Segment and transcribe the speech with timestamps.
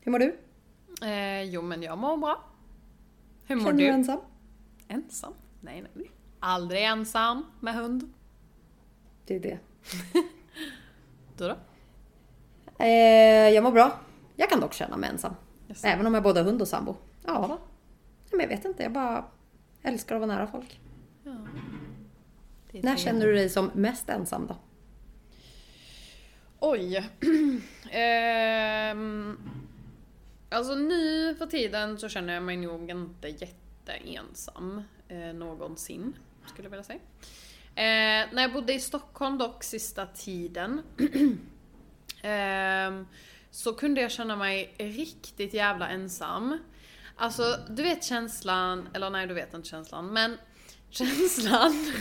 [0.00, 0.38] Hur mår du?
[1.02, 2.44] Eh, jo men jag mår bra.
[3.46, 3.84] Hur mår Känner du?
[3.84, 4.20] du ensam?
[4.88, 5.32] Ensam?
[5.60, 6.10] Nej, nej.
[6.40, 8.12] Aldrig ensam med hund.
[9.26, 9.58] Det är det.
[11.38, 11.56] Du då?
[12.78, 14.00] Eh, jag mår bra.
[14.36, 15.34] Jag kan dock känna mig ensam.
[15.68, 15.84] Yes.
[15.84, 16.96] Även om jag både har hund och sambo.
[17.24, 17.58] Ja.
[18.30, 19.24] Men jag vet inte, jag bara
[19.82, 20.80] älskar att vara nära folk.
[22.72, 24.56] Är När känner du dig som mest ensam då?
[26.60, 27.10] Oj.
[27.90, 29.38] Ehm,
[30.48, 36.12] alltså nu för tiden så känner jag mig nog inte jätteensam eh, någonsin,
[36.46, 36.98] skulle jag vilja säga.
[37.74, 40.82] Eh, när jag bodde i Stockholm dock sista tiden
[43.50, 46.58] så kunde jag känna mig riktigt jävla ensam.
[47.16, 50.38] Alltså, du vet känslan, eller nej du vet inte känslan, men
[50.90, 51.92] känslan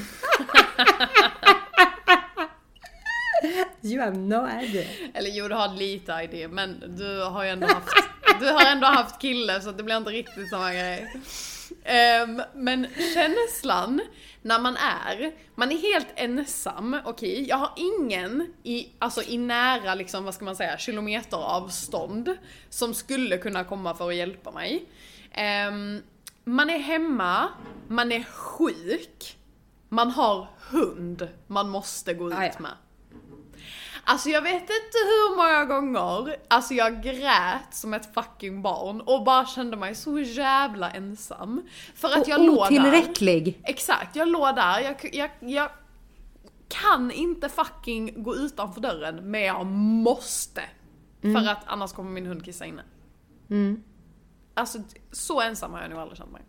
[3.82, 4.88] You have no idea.
[5.14, 8.88] Eller jo, du har lite idé, men du har ju ändå haft, du har ändå
[8.88, 11.22] haft kille så det blir inte riktigt samma grej.
[11.84, 14.02] Ehm, men känslan
[14.42, 19.96] när man är, man är helt ensam, okej, jag har ingen i, alltså i nära
[19.96, 22.38] liksom, vad ska man säga, kilometer avstånd
[22.70, 24.86] som skulle kunna komma för att hjälpa mig.
[25.32, 26.02] Ehm,
[26.44, 27.50] man är hemma,
[27.88, 29.38] man är sjuk,
[29.90, 32.72] man har hund man måste gå ut Ah, med.
[34.08, 39.24] Alltså jag vet inte hur många gånger, alltså jag grät som ett fucking barn och
[39.24, 41.68] bara kände mig så jävla ensam.
[41.96, 42.66] För att jag och låg där.
[42.66, 43.60] otillräcklig.
[43.64, 45.70] Exakt, jag låg där, jag, jag, jag
[46.68, 50.62] kan inte fucking gå utanför dörren, men jag måste.
[51.22, 52.84] För att annars kommer min hund kissa inne.
[53.50, 53.84] Mm.
[54.54, 54.80] Alltså
[55.12, 56.42] så ensam har jag nog aldrig känt mig.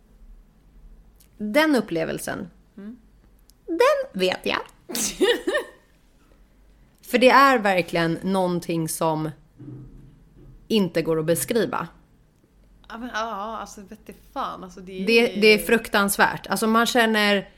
[1.39, 2.51] Den upplevelsen,
[3.67, 4.61] den vet jag.
[7.11, 9.31] För det är verkligen någonting som
[10.69, 11.89] inte går att beskriva.
[12.89, 16.47] Ja, men, ja alltså vet du fan alltså det, Det, det är fruktansvärt.
[16.47, 17.49] Alltså man känner,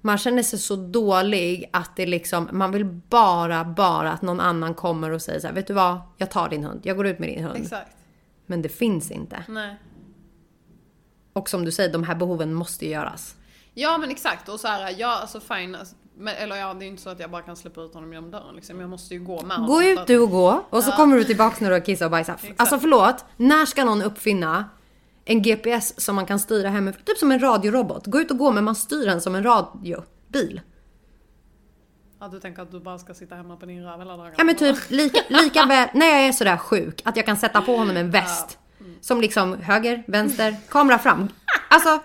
[0.00, 4.74] man känner sig så dålig att det liksom, man vill bara, bara att någon annan
[4.74, 6.00] kommer och säger så här, vet du vad?
[6.16, 7.56] Jag tar din hund, jag går ut med din hund.
[7.56, 7.96] Exakt.
[8.46, 9.44] Men det finns inte.
[9.48, 9.76] Nej.
[11.32, 13.36] Och som du säger, de här behoven måste göras.
[13.74, 16.86] Ja men exakt och så här, ja alltså fine, alltså, men, eller ja det är
[16.86, 18.80] inte så att jag bara kan släppa ut honom genom dörren liksom.
[18.80, 19.70] Jag måste ju gå med honom.
[19.70, 22.10] Gå ut du och gå och så kommer du tillbaks när du har kissat och
[22.10, 22.44] bajsat.
[22.56, 24.64] Alltså förlåt, när ska någon uppfinna
[25.24, 27.02] en GPS som man kan styra hemifrån?
[27.04, 28.06] Typ som en radiorobot.
[28.06, 30.60] Gå ut och gå men man styr den som en radiobil.
[32.20, 34.34] Ja du tänker att du bara ska sitta hemma på din röv hela dagarna?
[34.38, 37.62] Ja men typ lika, lika väl när jag är sådär sjuk att jag kan sätta
[37.62, 38.58] på honom en väst.
[39.00, 41.28] Som liksom höger, vänster, kamera fram.
[41.70, 42.00] Alltså,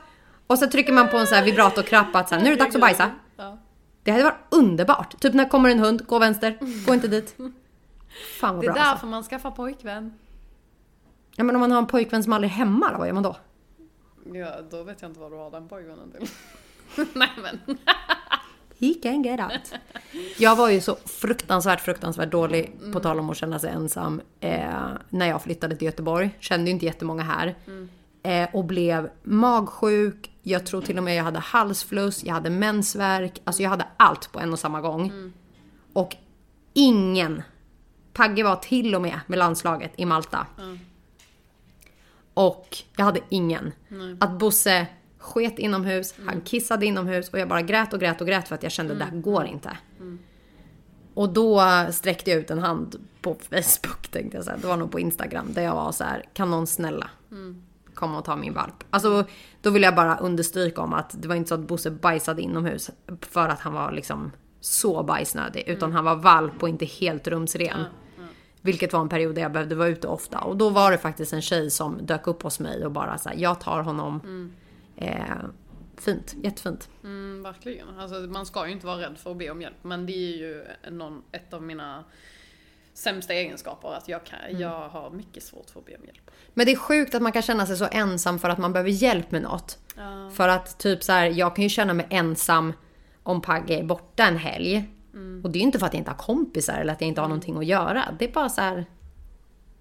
[0.47, 2.63] och så trycker man på en sån här vibratorknapp att så här, nu är det
[2.63, 3.11] dags att bajsa.
[4.09, 4.15] Ja.
[4.15, 5.19] Det hade varit underbart.
[5.21, 7.35] Typ när kommer en hund, gå vänster, gå inte dit.
[8.39, 9.05] Fan vad Det är bra därför alltså.
[9.05, 10.13] man skaffar pojkvän.
[11.35, 13.23] Ja men om man har en pojkvän som aldrig är hemma då, vad gör man
[13.23, 13.35] då?
[14.33, 16.27] Ja, då vet jag inte vad du har den pojkvännen till.
[17.13, 17.77] Nej men.
[18.79, 19.73] He can get out.
[20.37, 24.69] Jag var ju så fruktansvärt, fruktansvärt dålig, på tal om att känna sig ensam, eh,
[25.09, 26.29] när jag flyttade till Göteborg.
[26.39, 27.55] Kände ju inte jättemånga här.
[28.23, 33.41] Eh, och blev magsjuk, jag tror till och med jag hade halsfluss, jag hade mensvärk.
[33.43, 35.31] Alltså jag hade allt på en och samma gång.
[35.93, 36.15] Och
[36.73, 37.41] ingen,
[38.13, 40.47] Pagge var till och med med landslaget i Malta.
[42.33, 43.71] Och jag hade ingen.
[44.19, 48.47] Att Bosse sket inomhus, han kissade inomhus och jag bara grät och grät och grät
[48.47, 49.77] för att jag kände det här går inte.
[51.13, 54.57] Och då sträckte jag ut en hand på Facebook tänkte jag säga.
[54.57, 57.09] Det var nog på Instagram där jag var så här, kan någon snälla
[57.99, 58.83] komma och ta min valp?
[58.89, 59.25] Alltså
[59.61, 62.91] då vill jag bara understryka om att det var inte så att Bosse bajsade inomhus
[63.21, 65.63] för att han var liksom så bajsnödig.
[65.67, 67.85] Utan han var valp och inte helt rumsren.
[68.61, 70.39] Vilket var en period där jag behövde vara ute ofta.
[70.39, 73.29] Och då var det faktiskt en tjej som dök upp hos mig och bara så
[73.29, 74.21] här, jag tar honom.
[74.95, 75.23] Eh,
[75.97, 76.89] fint, jättefint.
[77.03, 77.99] Mm, verkligen.
[77.99, 79.77] Alltså, man ska ju inte vara rädd för att be om hjälp.
[79.81, 82.03] Men det är ju någon, ett av mina
[82.99, 83.93] sämsta egenskaper.
[83.93, 86.31] Att jag, kan, jag har mycket svårt för att be om hjälp.
[86.53, 88.89] Men det är sjukt att man kan känna sig så ensam för att man behöver
[88.89, 89.77] hjälp med något.
[90.33, 92.73] För att typ så här, jag kan ju känna mig ensam
[93.23, 94.83] om Pagge är borta en helg.
[95.43, 97.21] Och det är ju inte för att jag inte har kompisar eller att jag inte
[97.21, 98.15] har någonting att göra.
[98.19, 98.85] Det är bara så här.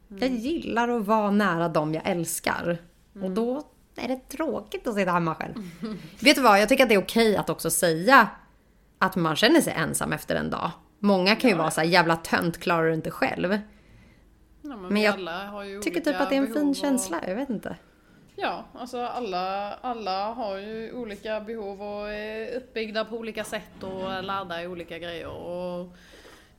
[0.09, 2.79] Jag gillar att vara nära dem jag älskar.
[3.23, 3.63] Och då
[3.97, 5.55] är det tråkigt att sitta hemma själv.
[6.21, 8.29] Vet du vad, jag tycker att det är okej att också säga
[8.99, 10.71] att man känner sig ensam efter en dag.
[10.99, 13.59] Många kan ju vara så här, jävla tönt, klarar du inte själv?
[14.63, 15.15] Ja, men Men jag
[15.83, 17.77] Tycker typ att det är en fin och- känsla, jag vet inte.
[18.37, 24.13] Ja, alltså alla, alla har ju olika behov och är uppbyggda på olika sätt och
[24.13, 25.29] är lärda i olika grejer.
[25.29, 25.97] Och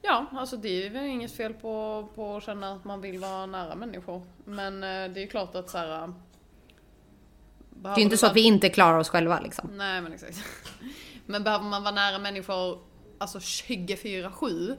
[0.02, 3.46] ja, alltså det är väl inget fel på, på att känna att man vill vara
[3.46, 4.22] nära människor.
[4.46, 6.14] Men eh, det är ju klart att så här.
[7.70, 9.70] Det är ju inte så att vi inte klarar oss själva liksom.
[9.78, 10.38] Nej men exakt.
[11.26, 12.80] Men behöver man vara nära människor
[13.20, 14.78] alltså 24-7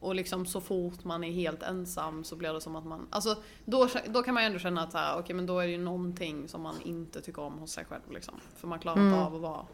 [0.00, 3.36] och liksom så fort man är helt ensam så blir det som att man, alltså
[3.64, 6.48] då, då kan man ju ändå känna att okej men då är det ju någonting
[6.48, 8.40] som man inte tycker om hos sig själv liksom.
[8.56, 9.66] För man klarar inte av att vara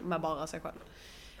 [0.00, 0.78] med bara sig själv.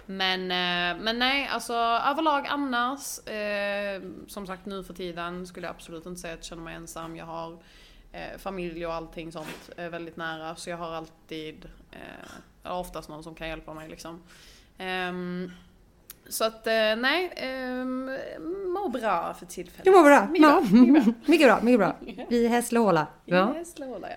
[0.06, 5.74] Men, eh, men nej, alltså överlag annars, eh, som sagt nu för tiden skulle jag
[5.74, 7.16] absolut inte säga att jag känner mig ensam.
[7.16, 7.58] Jag har
[8.12, 13.22] eh, familj och allting sånt är väldigt nära så jag har alltid, eh, oftast någon
[13.22, 14.22] som kan hjälpa mig liksom.
[16.26, 17.32] Ehm, så att eh, nej,
[17.80, 18.04] um,
[18.72, 19.84] mår bra för tillfället.
[19.84, 20.26] Det mår bra.
[20.26, 20.62] Mycket bra.
[20.62, 21.12] Ja.
[21.26, 21.60] Mycket bra.
[21.62, 22.26] Mycket bra, mycket bra.
[22.28, 23.06] Vi är Hässleholm.
[23.24, 23.54] Ja.
[23.64, 24.08] Ja.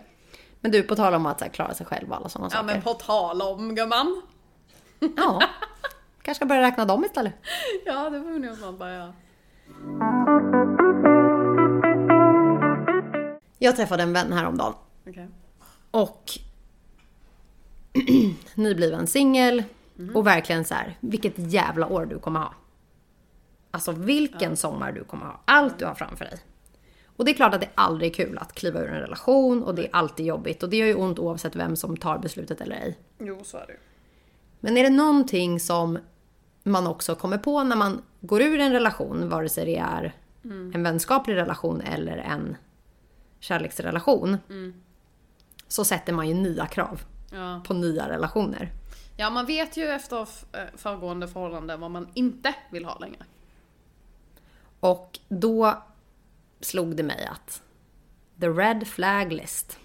[0.61, 2.65] Men du, på tal om att här, klara sig själv och alla sådana ja saker.
[2.65, 4.21] men på tal om gumman.
[5.17, 5.41] Ja.
[6.21, 7.33] Kanske ska börja räkna dem istället.
[7.85, 9.13] Ja det får nog snart börja.
[13.59, 14.73] Jag träffade en vän häromdagen.
[15.09, 15.27] Okej.
[15.91, 16.31] Och
[18.55, 19.63] nybliven singel.
[20.15, 22.53] Och verkligen så här, vilket jävla år du kommer ha.
[23.71, 25.41] Alltså vilken sommar du kommer ha.
[25.45, 26.39] Allt du har framför dig.
[27.17, 29.75] Och det är klart att det aldrig är kul att kliva ur en relation och
[29.75, 30.63] det är alltid jobbigt.
[30.63, 32.97] Och det gör ju ont oavsett vem som tar beslutet eller ej.
[33.19, 33.77] Jo så är det.
[34.59, 35.97] Men är det någonting som
[36.63, 40.13] man också kommer på när man går ur en relation, vare sig det är
[40.73, 42.57] en vänskaplig relation eller en
[43.39, 44.37] kärleksrelation.
[45.67, 47.01] Så sätter man ju nya krav
[47.31, 47.61] Ja.
[47.67, 48.71] på nya relationer.
[49.15, 53.25] Ja man vet ju efter eh, föregående förhållande vad man inte vill ha längre.
[54.79, 55.83] Och då
[56.59, 57.63] slog det mig att
[58.39, 59.79] the red flag list.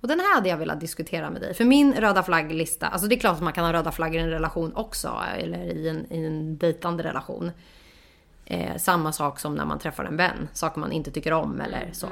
[0.00, 1.54] Och den här hade jag velat diskutera med dig.
[1.54, 4.22] För min röda flagglista, alltså det är klart att man kan ha röda flaggor i
[4.22, 5.22] en relation också.
[5.36, 7.50] Eller i en, i en dejtande relation.
[8.44, 10.48] Eh, samma sak som när man träffar en vän.
[10.52, 12.08] Saker man inte tycker om eller så.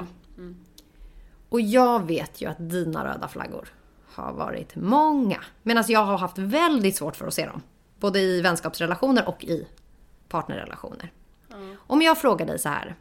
[1.49, 3.69] Och jag vet ju att dina röda flaggor
[4.13, 5.43] har varit många.
[5.63, 7.61] Medan jag har haft väldigt svårt för att se dem.
[7.99, 9.67] Både i vänskapsrelationer och i
[10.27, 11.11] partnerrelationer.
[11.77, 12.95] Om jag frågar dig så här.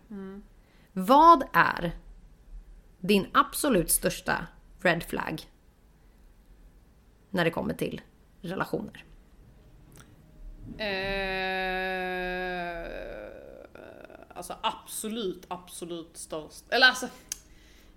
[0.93, 1.93] Vad är
[3.01, 4.47] din absolut största
[4.81, 5.43] red flag
[7.31, 8.01] när det kommer till
[8.41, 9.05] relationer?
[10.79, 11.23] Eh,
[14.35, 16.65] alltså absolut, absolut störst.
[16.69, 17.09] Eller alltså,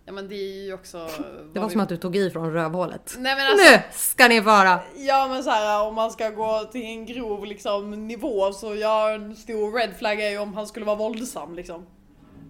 [0.06, 1.10] ja men det är ju också...
[1.54, 3.16] Det var som att du tog i från rövhålet.
[3.18, 4.80] Nej men alltså, Nu ska ni vara!
[4.96, 9.12] Ja men så här om man ska gå till en grov liksom nivå så ja
[9.12, 11.86] en stor red flag är ju om han skulle vara våldsam liksom.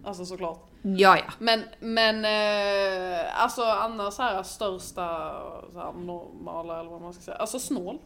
[0.04, 0.70] Alltså såklart.
[0.82, 1.34] Ja, ja.
[1.40, 5.34] Men, men eh, alltså annars så här största
[5.74, 7.38] så här, normala eller vad man ska säga.
[7.38, 8.00] Alltså snål.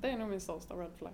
[0.00, 1.12] Det är nog min största red flag.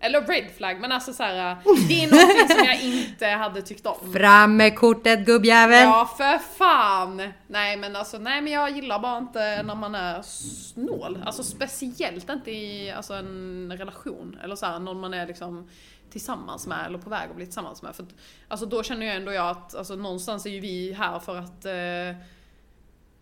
[0.00, 1.56] Eller red flag men alltså så här,
[1.88, 4.12] det är någonting som jag inte hade tyckt om.
[4.12, 5.82] Fram med kortet gubbjävel!
[5.82, 7.22] Ja för fan!
[7.46, 11.18] Nej men alltså nej men jag gillar bara inte när man är snål.
[11.24, 14.38] Alltså speciellt inte i alltså, en relation.
[14.44, 15.68] Eller så här, någon man är liksom
[16.10, 17.96] tillsammans med eller på väg att bli tillsammans med.
[17.96, 18.14] För att,
[18.48, 21.64] alltså då känner jag ändå jag att alltså, någonstans är ju vi här för att
[21.64, 22.24] eh,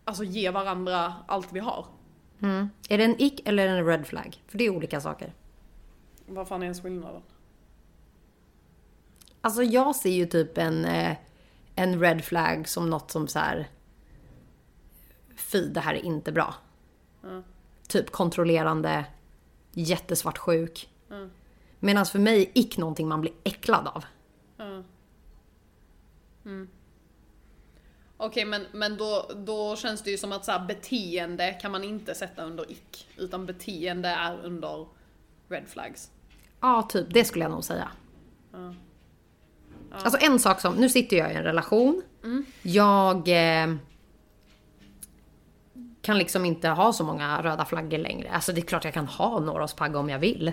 [0.03, 1.85] alltså ge varandra allt vi har.
[2.41, 2.69] Mm.
[2.89, 4.37] Är det en ick eller en red flag?
[4.47, 5.33] För det är olika saker.
[6.27, 7.21] Vad fan är ens skillnaden?
[9.41, 11.17] Alltså jag ser ju typ en, eh,
[11.75, 13.69] en red flag som något som så här.
[15.35, 16.55] Fy, det här är inte bra.
[17.23, 17.43] Mm.
[17.87, 19.05] Typ kontrollerande,
[19.71, 20.89] jättesvartsjuk.
[21.09, 21.31] Mm.
[21.79, 24.05] Medan för mig är ick någonting man blir äcklad av.
[26.45, 26.69] Mm.
[28.17, 31.83] Okej men, men då, då känns det ju som att så här, beteende kan man
[31.83, 33.07] inte sätta under ick.
[33.17, 34.87] Utan beteende är under
[35.49, 36.11] red flags.
[36.61, 37.07] Ja, typ.
[37.09, 37.91] Det skulle jag nog säga.
[38.51, 38.73] Ja.
[39.91, 42.01] Alltså en sak som, nu sitter jag i en relation.
[42.23, 42.45] Mm.
[42.61, 43.75] Jag eh,
[46.01, 48.29] kan liksom inte ha så många röda flaggor längre.
[48.29, 50.51] Alltså det är klart jag kan ha några hos Pagge om jag vill.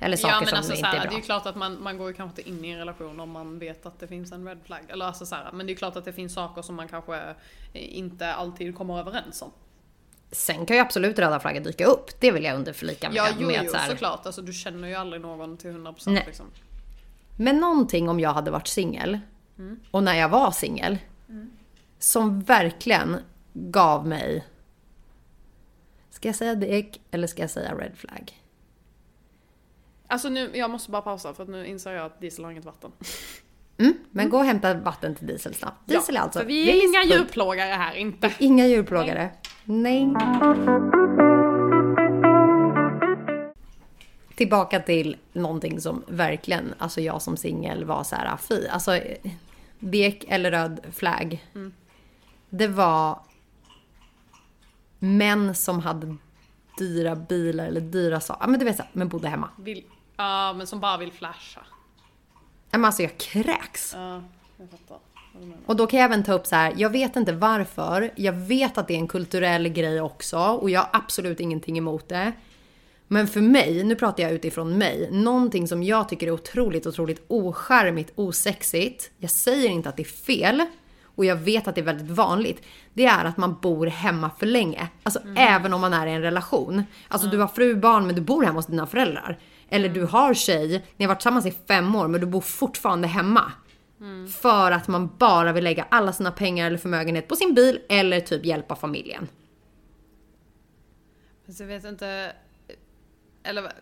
[0.00, 1.12] Eller saker Ja men som alltså inte så här, är det bra.
[1.12, 3.30] är ju klart att man, man går ju kanske inte in i en relation om
[3.30, 4.80] man vet att det finns en red flag.
[4.88, 7.34] Eller alltså så här, men det är klart att det finns saker som man kanske
[7.72, 9.50] inte alltid kommer överens om.
[10.32, 12.20] Sen kan ju absolut röda flaggor dyka upp.
[12.20, 13.16] Det vill jag underförlika med.
[13.16, 14.26] Ja jo, med jo så här, såklart.
[14.26, 16.24] Alltså du känner ju aldrig någon till 100% Nej.
[16.26, 16.46] liksom.
[17.36, 19.18] Men någonting om jag hade varit singel
[19.90, 20.98] och när jag var singel
[21.98, 23.16] som verkligen
[23.52, 24.44] gav mig
[26.20, 28.40] Ska jag säga dick eller ska jag säga red flag?
[30.06, 32.64] Alltså nu, jag måste bara pausa för att nu inser jag att Diesel har inget
[32.64, 32.92] vatten.
[33.78, 35.88] Mm, men gå och hämta vatten till Diesel snabbt.
[35.88, 36.44] Diesel är alltså...
[36.44, 38.34] Vi är inga djurplågare här, inte.
[38.38, 39.22] Inga djurplågare.
[39.22, 39.40] Nej.
[44.34, 48.66] Tillbaka till någonting som verkligen, alltså jag som singel var så här, fy.
[48.66, 49.00] Alltså,
[49.78, 51.46] vek eller röd flagg.
[52.48, 53.22] Det var
[54.98, 56.16] män som hade
[56.78, 58.46] dyra bilar eller dyra saker.
[58.46, 59.50] Men du vet så, men bodde hemma.
[59.58, 59.84] Vill,
[60.16, 61.60] ja, men som bara vill flasha.
[62.70, 63.94] Men alltså jag kräks.
[63.94, 64.22] Ja,
[64.56, 65.09] jag fattar.
[65.66, 68.10] Och då kan jag även ta upp så här, jag vet inte varför.
[68.16, 72.08] Jag vet att det är en kulturell grej också och jag har absolut ingenting emot
[72.08, 72.32] det.
[73.08, 77.24] Men för mig, nu pratar jag utifrån mig, någonting som jag tycker är otroligt, otroligt
[77.28, 79.10] ocharmigt, osexigt.
[79.18, 80.64] Jag säger inte att det är fel
[81.04, 82.62] och jag vet att det är väldigt vanligt.
[82.92, 84.88] Det är att man bor hemma för länge.
[85.02, 86.84] Alltså även om man är i en relation.
[87.08, 89.38] Alltså du har fru, barn men du bor hemma hos dina föräldrar.
[89.68, 93.08] Eller du har tjej, ni har varit tillsammans i fem år men du bor fortfarande
[93.08, 93.52] hemma.
[94.28, 98.20] För att man bara vill lägga alla sina pengar eller förmögenhet på sin bil eller
[98.20, 99.28] typ hjälpa familjen.
[101.46, 102.32] Fast jag vet inte...
[103.42, 103.72] Eller vad?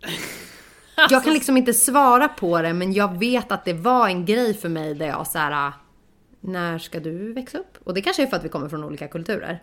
[1.10, 4.54] Jag kan liksom inte svara på det men jag vet att det var en grej
[4.54, 5.72] för mig där jag så här.
[6.40, 7.78] När ska du växa upp?
[7.84, 9.62] Och det kanske är för att vi kommer från olika kulturer.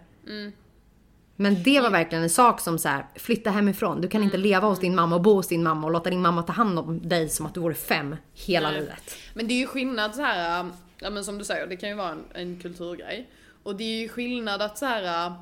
[1.35, 4.01] Men det var verkligen en sak som så här, flytta hemifrån.
[4.01, 6.21] Du kan inte leva hos din mamma och bo hos din mamma och låta din
[6.21, 8.79] mamma ta hand om dig som att du vore fem hela Nej.
[8.79, 9.17] livet.
[9.33, 11.89] Men det är ju skillnad så här, äh, ja men som du säger, det kan
[11.89, 13.29] ju vara en, en kulturgrej.
[13.63, 15.33] Och det är ju skillnad att så här äh,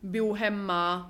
[0.00, 1.04] bo hemma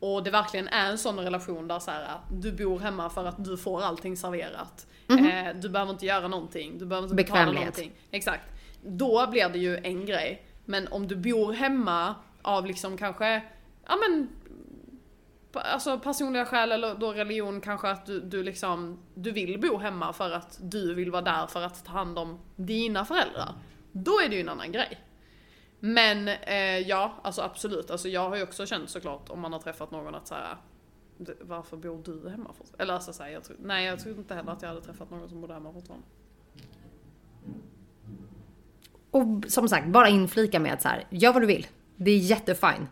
[0.00, 3.24] och det verkligen är en sån relation där så här, äh, du bor hemma för
[3.24, 4.86] att du får allting serverat.
[5.10, 7.92] Eh, du behöver inte göra någonting, du behöver inte betala någonting.
[8.10, 8.44] Exakt.
[8.82, 10.42] Då blir det ju en grej.
[10.64, 13.42] Men om du bor hemma av liksom kanske,
[13.88, 14.28] ja men
[15.52, 20.12] Alltså personliga skäl eller då religion kanske att du, du liksom, du vill bo hemma
[20.12, 23.54] för att du vill vara där för att ta hand om dina föräldrar.
[23.92, 24.98] Då är det ju en annan grej.
[25.80, 27.90] Men eh, ja, alltså absolut.
[27.90, 30.56] Alltså jag har ju också känt såklart om man har träffat någon att såhär,
[31.40, 32.82] varför bor du hemma fortfarande?
[32.82, 35.28] Eller alltså såhär, jag tror, nej jag tror inte heller att jag hade träffat någon
[35.28, 36.06] som bodde hemma fortfarande.
[39.10, 41.66] Och som sagt, bara inflika med att så här, gör vad du vill.
[41.96, 42.86] Det är jättefine.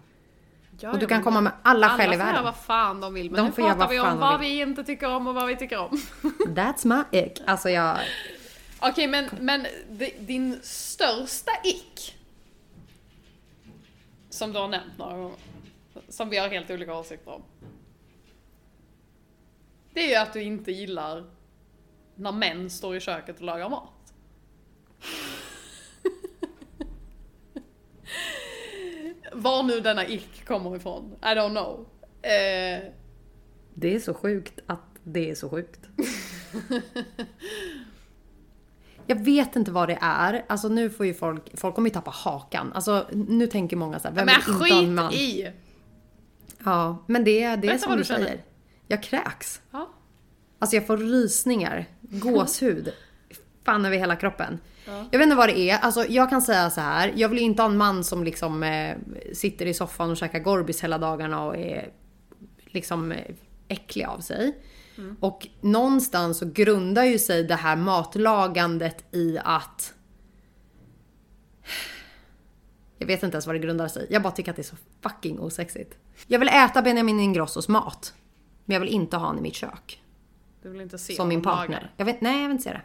[0.80, 2.34] Ja, Och du kan men komma med alla skäl i Alla får världen.
[2.34, 4.84] göra vad fan de vill, men De nu får pratar vi om vad vi inte
[4.84, 5.90] tycker om och vad vi tycker om.
[6.46, 7.40] That's my ick.
[7.46, 7.98] Alltså jag...
[8.80, 12.16] Okej, men, men di- din största ick
[14.30, 15.36] som du har nämnt några gånger,
[16.08, 17.42] som vi har helt olika åsikter om.
[19.92, 21.24] Det är ju att du inte gillar
[22.14, 23.88] när män står i köket och lagar mat.
[29.46, 31.86] Var nu denna ick kommer ifrån, I don't know.
[32.22, 32.92] Eh,
[33.74, 35.80] Det är så sjukt att det är så sjukt.
[39.06, 40.44] Jag vet inte vad det är.
[40.48, 42.72] Alltså nu får ju folk, folk kommer ju tappa hakan.
[42.72, 45.12] Alltså nu tänker många så här, vem men vill inte ha en man?
[45.12, 45.52] i!
[46.64, 48.44] Ja, men det, det är som du, du säger.
[48.86, 49.60] Jag kräks.
[49.70, 49.88] Ja.
[50.58, 52.92] Alltså jag får rysningar, gåshud.
[53.64, 54.58] Fan över hela kroppen.
[54.86, 55.78] Jag vet inte vad det är.
[55.78, 57.12] Alltså jag kan säga så här.
[57.16, 58.96] Jag vill ju inte ha en man som liksom eh,
[59.32, 61.92] sitter i soffan och käkar Gorbis hela dagarna och är
[62.66, 63.34] liksom eh,
[63.68, 64.62] äcklig av sig.
[65.20, 69.94] Och någonstans så grundar ju sig det här matlagandet i att
[72.98, 74.76] jag vet inte ens vad det grundar sig Jag bara tycker att det är så
[75.02, 75.94] fucking osexigt.
[76.26, 78.14] Jag vill äta Benjamin Ingrossos mat.
[78.64, 80.02] Men jag vill inte ha honom i mitt kök.
[80.62, 81.92] Du vill inte se Som min partner.
[81.96, 82.82] Jag vet, nej, jag vill inte se det.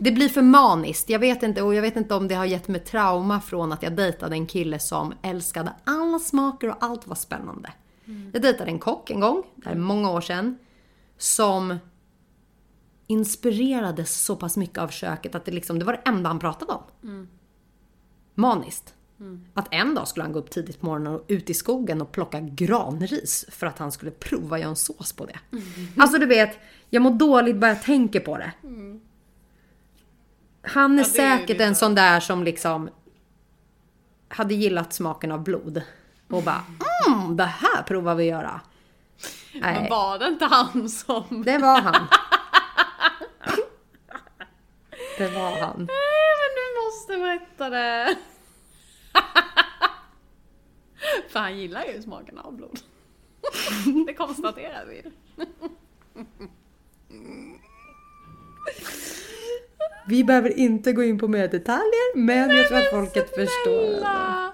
[0.00, 1.10] Det blir för maniskt.
[1.10, 3.82] Jag vet inte, och jag vet inte om det har gett mig trauma från att
[3.82, 7.72] jag dejtade en kille som älskade alla smaker och allt var spännande.
[8.32, 10.58] Jag dejtade en kock en gång, det här är många år sedan,
[11.18, 11.78] som
[13.06, 16.72] inspirerades så pass mycket av köket att det, liksom, det var det enda han pratade
[16.72, 16.82] om.
[18.34, 18.94] Maniskt.
[19.54, 22.12] Att en dag skulle han gå upp tidigt på morgonen och ut i skogen och
[22.12, 25.38] plocka granris för att han skulle prova att göra en sås på det.
[25.96, 26.58] Alltså du vet,
[26.90, 28.52] jag mår dåligt bara jag tänker på det.
[30.66, 32.90] Han är Ja, är säkert lite- en sån där som liksom
[34.28, 35.82] hade gillat smaken av blod.
[36.28, 36.64] Och bara
[37.08, 38.60] mm, det här provar vi att göra.
[39.52, 41.42] Men Nej, var det inte han som...
[41.46, 42.06] det var han.
[45.18, 45.76] Det var han.
[45.76, 48.16] Nej men du måste berätta det!
[51.28, 52.78] För han gillar ju smaken av blod.
[54.06, 55.02] Det konstaterar vi.
[60.06, 63.98] Vi behöver inte gå in på mer detaljer, men jag tror att folket förstår.
[63.98, 64.52] Snälla!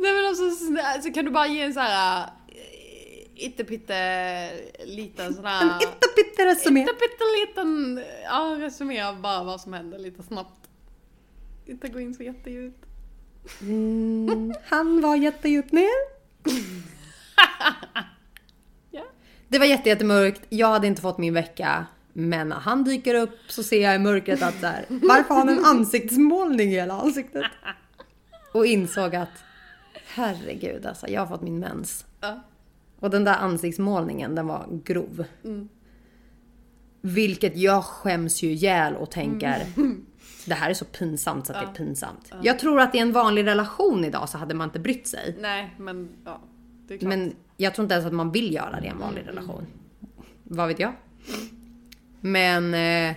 [0.00, 0.44] Nej men alltså,
[0.94, 4.50] alltså kan du bara ge en så här eh, Ittepytte
[4.84, 5.62] liten sån här...
[5.62, 6.82] En ittepytte-resumé.
[6.82, 10.68] Ittepytteliten ja, resumé av bara vad som händer lite snabbt.
[11.66, 12.84] Inte gå in så jättedjupt.
[13.60, 16.18] Mm, han var jättedjupt ner.
[18.90, 19.04] Ja.
[19.48, 20.42] Det var jätte, jättemörkt.
[20.48, 21.86] Jag hade inte fått min vecka.
[22.18, 25.36] Men när han dyker upp så ser jag i mörkret att så här, varför har
[25.36, 27.44] han en ansiktsmålning i hela ansiktet?
[28.52, 29.44] Och insåg att
[30.06, 32.06] herregud alltså, jag har fått min mens.
[32.20, 32.44] Ja.
[33.00, 35.24] Och den där ansiktsmålningen, den var grov.
[37.00, 39.66] Vilket jag skäms ju ihjäl och tänker,
[40.46, 42.32] det här är så pinsamt så att det är pinsamt.
[42.42, 45.36] Jag tror att i en vanlig relation idag så hade man inte brytt sig.
[45.40, 46.40] Nej, men ja.
[47.00, 49.66] Men jag tror inte ens att man vill göra det i en vanlig relation.
[50.44, 50.92] Vad vet jag?
[52.20, 53.16] Men eh,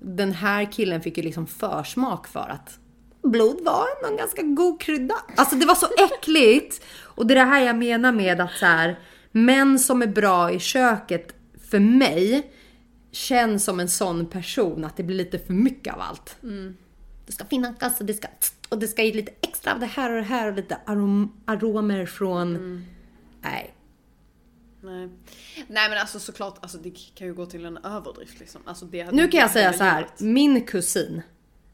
[0.00, 2.78] den här killen fick ju liksom försmak för att
[3.22, 5.14] blod var en ganska god krydda.
[5.36, 6.84] Alltså det var så äckligt!
[6.98, 8.98] Och det är det här jag menar med att så här,
[9.32, 11.34] män som är bra i köket
[11.70, 12.52] för mig
[13.12, 16.36] känns som en sån person att det blir lite för mycket av allt.
[17.26, 18.28] Det ska finnas och det ska
[18.68, 21.32] och det ska ge lite extra av det här och det här och lite arom,
[21.44, 22.86] aromer från...
[23.42, 23.74] Nej.
[24.80, 25.08] Nej.
[25.68, 28.60] Nej men alltså såklart, alltså, det kan ju gå till en överdrift liksom.
[28.64, 30.06] Alltså, Nu kan jag säga så här.
[30.18, 31.22] Min kusin,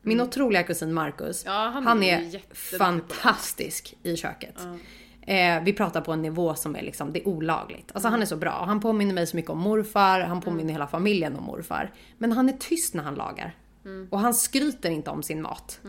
[0.02, 2.40] min otroliga kusin Marcus, Ja, han han, är
[2.78, 4.54] fantastisk i köket.
[5.20, 7.90] Eh, vi pratar på en nivå som är liksom, det är olagligt.
[7.92, 8.64] Alltså han är så bra.
[8.66, 11.92] Han påminner mig så mycket om morfar, han påminner hela familjen om morfar.
[12.18, 13.56] Men han är tyst när han lagar.
[14.10, 15.80] Och han skryter inte om sin mat.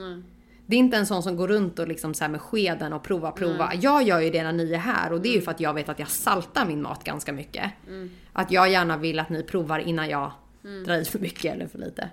[0.70, 3.04] Det är inte en sån som går runt och liksom så här med skeden och
[3.04, 3.72] prova, prova.
[3.82, 5.74] Jag gör ju det när ni är här och det är ju för att jag
[5.74, 7.72] vet att jag saltar min mat ganska mycket.
[8.34, 10.32] Att jag gärna vill att ni provar innan jag
[10.86, 12.10] drar i för mycket eller för lite.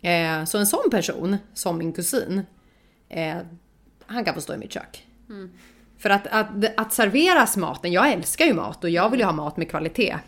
[0.00, 2.42] Eh, så en sån person, som min kusin,
[3.08, 3.36] eh,
[4.06, 5.06] han kan få stå i mitt kök.
[5.98, 9.32] För att, att, att serveras maten, jag älskar ju mat och jag vill ju ha
[9.32, 10.18] mat med kvalitet.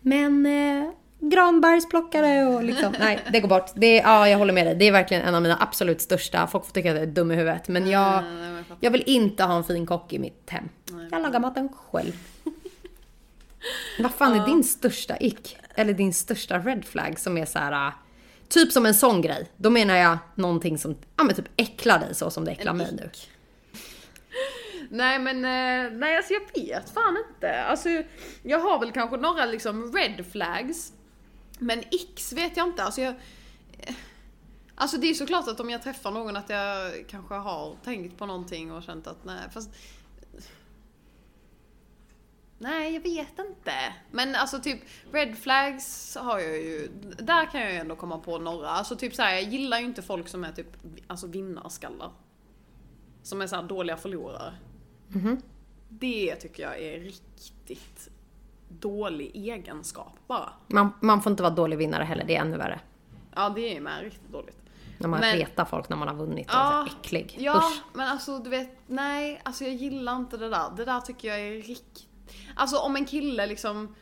[0.00, 3.70] Men eh, granbergsplockare och liksom, nej det går bort.
[3.74, 4.74] Det, är- ja, jag håller med dig.
[4.74, 7.30] Det är verkligen en av mina absolut största, folk får tycka att jag är dum
[7.32, 7.68] i huvudet.
[7.68, 10.68] Men jag, men jag vill inte ha en fin kock i mitt hem.
[11.10, 12.12] Jag lagar maten själv.
[13.98, 15.56] Vad fan är din största ick?
[15.74, 17.86] Eller din största red flag som är så här.
[17.88, 17.92] äh,
[18.48, 19.50] Typ som en sån grej.
[19.56, 22.88] Då menar jag någonting som ja, men typ äcklar dig så som det äcklar mig
[22.92, 23.10] nu.
[24.90, 27.62] Nej men, eh, nej alltså jag vet fan inte.
[27.64, 27.88] Alltså
[28.42, 30.92] jag har väl kanske några liksom red flags.
[31.60, 32.82] Men x vet jag inte.
[32.82, 33.14] Alltså jag...
[33.78, 33.94] eh,
[34.74, 38.26] Alltså det är såklart att om jag träffar någon att jag kanske har tänkt på
[38.26, 39.70] någonting och känt att nej fast...
[42.58, 43.94] Nej jag vet inte.
[44.10, 44.80] Men alltså typ
[45.12, 48.68] red flags har jag ju, där kan jag ju ändå komma på några.
[48.68, 52.10] Alltså typ så här, jag gillar ju inte folk som är typ alltså vinnarskallar.
[53.22, 54.54] Som är så här dåliga förlorare.
[55.88, 58.08] Det tycker jag är riktigt
[58.70, 60.52] dålig egenskap bara.
[60.66, 62.80] Man, man får inte vara dålig vinnare heller, det är ännu värre.
[63.34, 64.56] Ja det är med riktigt dåligt.
[64.98, 67.36] När man Men- retar folk när man har vunnit och Ja, är så äcklig.
[67.40, 67.82] Ja, Usch.
[67.92, 70.70] men alltså du vet, nej, alltså jag gillar inte det där.
[70.76, 72.06] Det där tycker jag är riktigt...
[72.54, 73.94] Alltså om en kille liksom,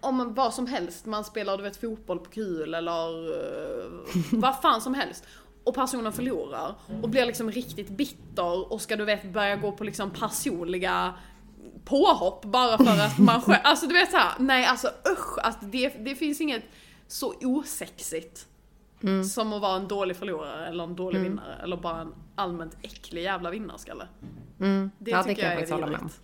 [0.00, 4.80] om vad som helst, man spelar du vet fotboll på kul eller uh, vad fan
[4.80, 5.24] som helst.
[5.64, 9.84] Och personen förlorar och blir liksom riktigt bitter och ska du vet börja gå på
[9.84, 11.14] liksom personliga
[11.84, 15.88] påhopp bara för att man själv, alltså du vet såhär, nej alltså usch, alltså det,
[15.88, 16.62] det finns inget
[17.06, 18.46] så osexigt
[19.34, 23.22] som att vara en dålig förlorare eller en dålig vinnare eller bara en allmänt äcklig
[23.22, 24.08] jävla vinnarskalle.
[24.60, 24.90] Mm.
[24.98, 26.20] Det ja, det tycker kan jag jag är vidrigt.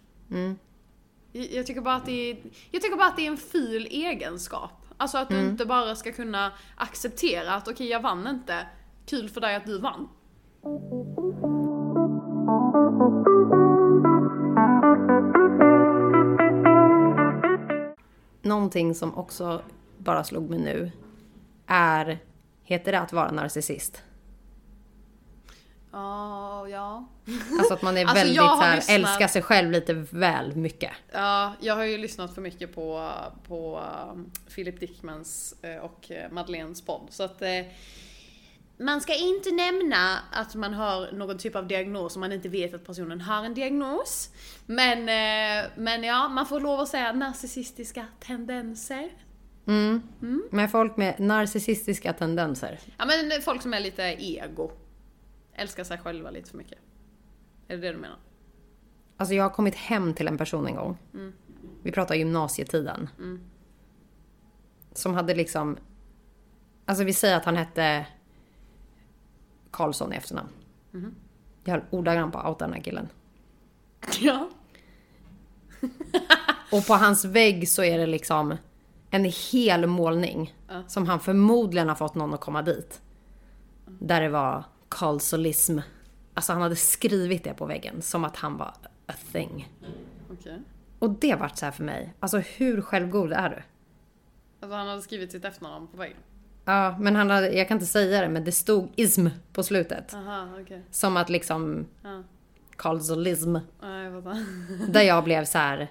[1.33, 2.37] Jag jag tycker bara att det är,
[2.71, 4.87] jag tycker bara att det är en ful egenskap.
[4.97, 5.49] Alltså att du Mm.
[5.49, 8.67] inte bara ska kunna acceptera att okej jag vann inte,
[9.07, 10.09] kul för dig att du vann.
[18.49, 19.63] Någonting som också
[19.99, 20.93] bara slog mig nu
[21.67, 22.19] är,
[22.63, 24.03] heter det att vara narcissist?
[25.93, 27.09] Ja, ja.
[27.59, 30.93] Alltså att man är Alltså, väldigt så här, lyssnat- älskar sig själv lite väl mycket.
[31.13, 33.11] Ja, jag har ju lyssnat för mycket på,
[33.49, 33.83] på
[34.13, 37.07] um, Philip Dickmans eh, och eh, Madeleines podd.
[37.11, 37.49] Så att eh,
[38.79, 42.75] man ska inte nämna att man har någon typ av diagnos om man inte vet
[42.75, 44.31] att personen har en diagnos.
[44.67, 49.11] Men, eh, men ja, man får lov att säga narcissistiska tendenser.
[50.51, 52.81] Med folk med narcissistiska tendenser.
[52.99, 54.71] Ja men folk som är lite ego.
[55.55, 56.79] Älskar sig själva lite för mycket.
[57.69, 58.19] Är det det du menar?
[59.17, 60.99] Alltså jag har kommit hem till en person en gång.
[61.83, 63.09] Vi pratar gymnasietiden.
[64.93, 65.77] Som hade liksom...
[66.85, 68.07] Alltså vi säger att han hette
[69.71, 70.49] Karlsson i efternamn.
[71.65, 73.09] Jag höll ordagrant på att outa den här killen.
[74.21, 74.49] Ja.
[76.73, 78.57] Och på hans vägg så är det liksom
[79.11, 80.55] en hel målning.
[80.87, 83.01] Som han förmodligen har fått någon att komma dit.
[83.87, 85.79] Där det var Karlsolism.
[86.35, 88.75] Alltså han hade skrivit det på väggen som att han var
[89.07, 89.73] a thing.
[90.33, 90.63] Okej.
[90.99, 92.15] Och det vart så här för mig.
[92.21, 93.63] Alltså hur självgod är du?
[94.61, 96.17] Alltså han hade skrivit sitt efternamn på väggen.
[96.69, 100.15] Ja, men han hade, jag kan inte säga det, men det stod ism på slutet.
[100.15, 100.83] Aha, okej.
[100.91, 102.23] Som att liksom Ja.
[102.77, 103.57] Karlsolism.
[103.83, 104.25] Ja, jag.
[104.89, 105.89] Där jag blev så här,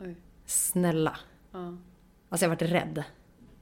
[0.00, 0.16] Oj.
[0.46, 1.16] snälla.
[1.52, 1.76] Ja.
[2.28, 2.94] Alltså jag vart rädd.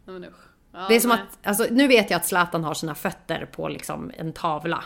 [0.05, 0.35] Nej men usch.
[0.73, 1.19] Ja, Det är som nej.
[1.21, 4.85] att, alltså nu vet jag att Zlatan har sina fötter på liksom en tavla.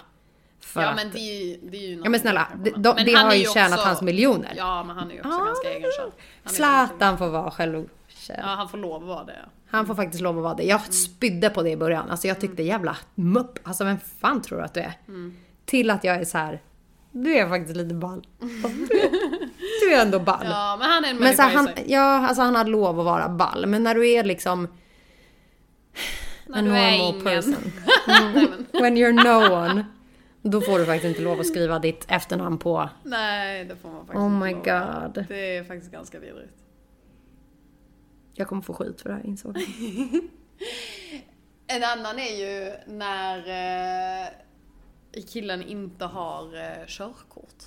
[0.61, 3.07] För Ja men det är ju, det är ju ja men snälla, det, de, men
[3.07, 4.55] det har ju tjänat också- hans miljoner.
[4.57, 5.45] Ja men han är ju också Ah.
[5.45, 6.13] ganska egenkär.
[6.45, 8.39] Är Zlatan får vara självkär.
[8.39, 9.39] Ja han får lov att vara det.
[9.73, 10.63] Han får faktiskt lov att vara det.
[10.63, 12.11] Jag spydde på det i början.
[12.11, 13.59] Alltså jag tyckte jävla mupp.
[13.63, 14.93] Alltså vem fan tror du att du är?
[15.65, 16.61] Till att jag är så här.
[17.13, 18.27] Du är faktiskt lite ball.
[19.81, 20.47] Du är ändå ball.
[20.51, 23.05] Ja men han är en Men så här, han, ja, alltså han har lov att
[23.05, 23.67] vara ball.
[23.67, 24.69] Men när du är liksom
[26.47, 27.25] När du är normal ingen.
[27.25, 27.73] person.
[28.73, 29.85] When you're no one.
[30.43, 32.89] Då får du faktiskt inte lov att skriva ditt efternamn på.
[33.03, 35.25] nej det får man faktiskt Oh my god.
[35.29, 36.62] Det är faktiskt ganska vidrigt.
[38.35, 39.65] Jag kommer få skit för det här insåg jag.
[41.67, 43.39] En annan är ju när
[45.13, 47.65] eh, killen inte har eh, körkort.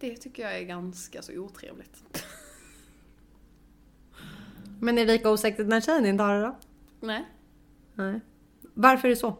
[0.00, 2.04] Det tycker jag är ganska så otrevligt.
[4.80, 6.56] Men är det lika osäkert när tjejen inte har det då?
[7.00, 7.24] Nej.
[7.94, 8.20] Nej.
[8.74, 9.36] Varför är det så?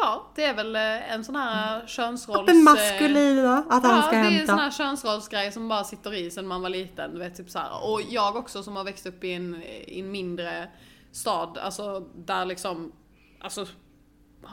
[0.00, 2.50] Ja, det är väl eh, en sån här könsrolls...
[2.50, 3.64] En maskulin då?
[3.70, 4.52] Att han Ja, ska det är en hämta?
[4.52, 7.12] sån här könsrollsgrej som bara sitter i sen man var liten.
[7.12, 7.90] Du vet, typ så här.
[7.90, 10.68] Och jag också som har växt upp i en, i en mindre
[11.12, 12.92] stad, alltså där liksom,
[13.40, 13.66] alltså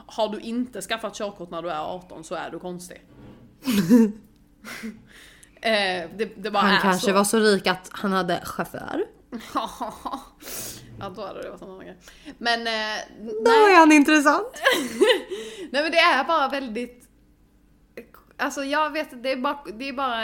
[0.06, 3.02] har du inte skaffat körkort när du är 18 så är du konstig.
[5.62, 7.12] eh, det, det Han kanske så.
[7.12, 9.04] var så rik att han hade chaufför.
[11.02, 11.98] ja, då hade det varit en annan grej.
[12.38, 13.02] Men, eh,
[13.44, 14.62] Då är han intressant.
[15.70, 17.08] Nej men det är bara väldigt
[18.36, 20.20] Alltså jag vet, det är bara, det är bara,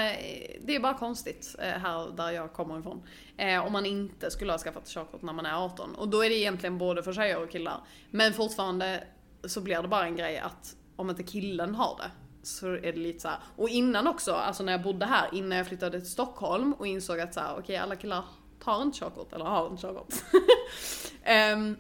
[0.61, 3.03] det är bara konstigt eh, här där jag kommer ifrån.
[3.37, 5.95] Eh, om man inte skulle ha skaffat körkort när man är 18.
[5.95, 7.81] Och då är det egentligen både för tjejer och killar.
[8.11, 9.05] Men fortfarande
[9.45, 12.11] så blir det bara en grej att om inte killen har det
[12.43, 13.39] så är det lite så här.
[13.57, 17.21] Och innan också, alltså när jag bodde här, innan jag flyttade till Stockholm och insåg
[17.21, 18.25] att så här, okej alla killar
[18.65, 20.15] tar inte körkort, eller har inte körkort.
[21.23, 21.77] Ehm,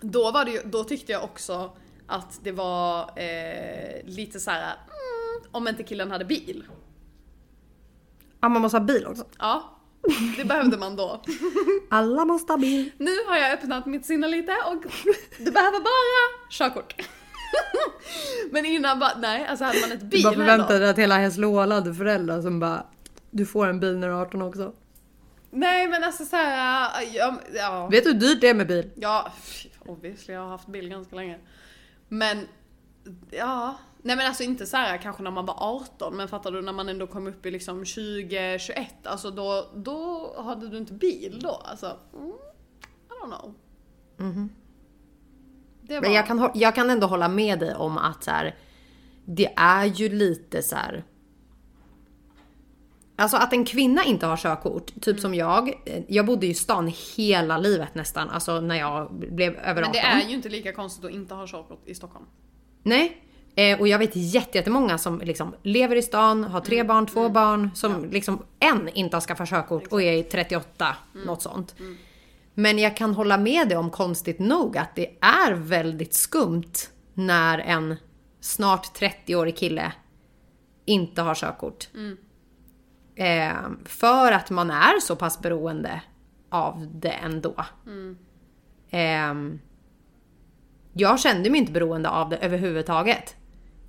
[0.00, 1.70] då, var det ju, då tyckte jag också
[2.06, 6.64] att det var eh, lite så här, mm, om inte killen hade bil.
[8.40, 9.24] Ja, man måste ha bil också.
[9.38, 9.80] Ja,
[10.36, 11.22] det behövde man då.
[11.90, 12.90] Alla måste ha bil.
[12.98, 14.82] Nu har jag öppnat mitt sinne lite och
[15.38, 16.94] du behöver bara körkort.
[18.50, 21.18] Men innan bara, nej, alltså hade man ett Du bil bara förväntade dig att hela
[21.18, 22.86] Hässleholm hade föräldrar som bara
[23.30, 24.72] Du får en bil när du är 18 också.
[25.50, 27.88] Nej men alltså så här, ja, ja.
[27.90, 28.90] Vet du hur dyrt det är med bil?
[28.94, 29.32] Ja,
[29.86, 31.38] obviously jag har haft bil ganska länge.
[32.08, 32.48] Men,
[33.30, 33.74] ja.
[34.02, 36.72] Nej men alltså inte så här kanske när man var 18, men fattar du när
[36.72, 41.38] man ändå kom upp i liksom 20, 21, alltså då, då hade du inte bil
[41.42, 41.62] då.
[41.64, 42.32] Alltså, mm,
[43.08, 43.54] I don't know.
[45.82, 48.56] Det var, Men jag kan, jag kan ändå hålla med dig om att så här,
[49.24, 51.04] det är ju lite så här.
[53.20, 55.18] Alltså att en kvinna inte har körkort, typ Mm.
[55.18, 55.68] som jag.
[55.68, 59.82] eh, Jag bodde i stan hela livet nästan, alltså när jag blev över 18.
[59.82, 62.24] men det är ju inte lika konstigt att inte ha körkort i Stockholm.
[62.82, 63.16] Nej.
[63.54, 66.62] Eh, och jag vet jätte- jättemånga som liksom lever i stan, har Mm.
[66.62, 70.96] tre barn, två barn, som liksom än inte har skaffat körkort och är i 38,
[71.14, 71.26] Mm.
[71.26, 71.74] något sånt.
[72.54, 76.72] Men jag kan hålla med dig om konstigt nog att det är väldigt skumt
[77.14, 77.96] när en
[78.40, 79.92] snart 30-årig kille
[80.84, 81.88] inte har körkort.
[83.14, 86.02] Eh, för att man är så pass beroende
[86.48, 87.64] av det ändå.
[88.90, 89.60] Ehm,
[90.92, 93.36] jag kände mig inte beroende av det överhuvudtaget.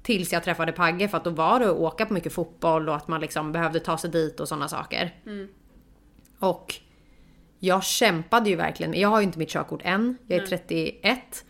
[0.04, 2.96] Tills jag träffade Pagge för att då var det att åka på mycket fotboll och
[2.96, 5.16] att man liksom behövde ta sig dit och sådana saker.
[6.40, 6.76] Och
[7.60, 8.94] jag kämpade ju verkligen.
[9.00, 10.18] Jag har ju inte mitt körkort än.
[10.28, 11.46] Jag är 31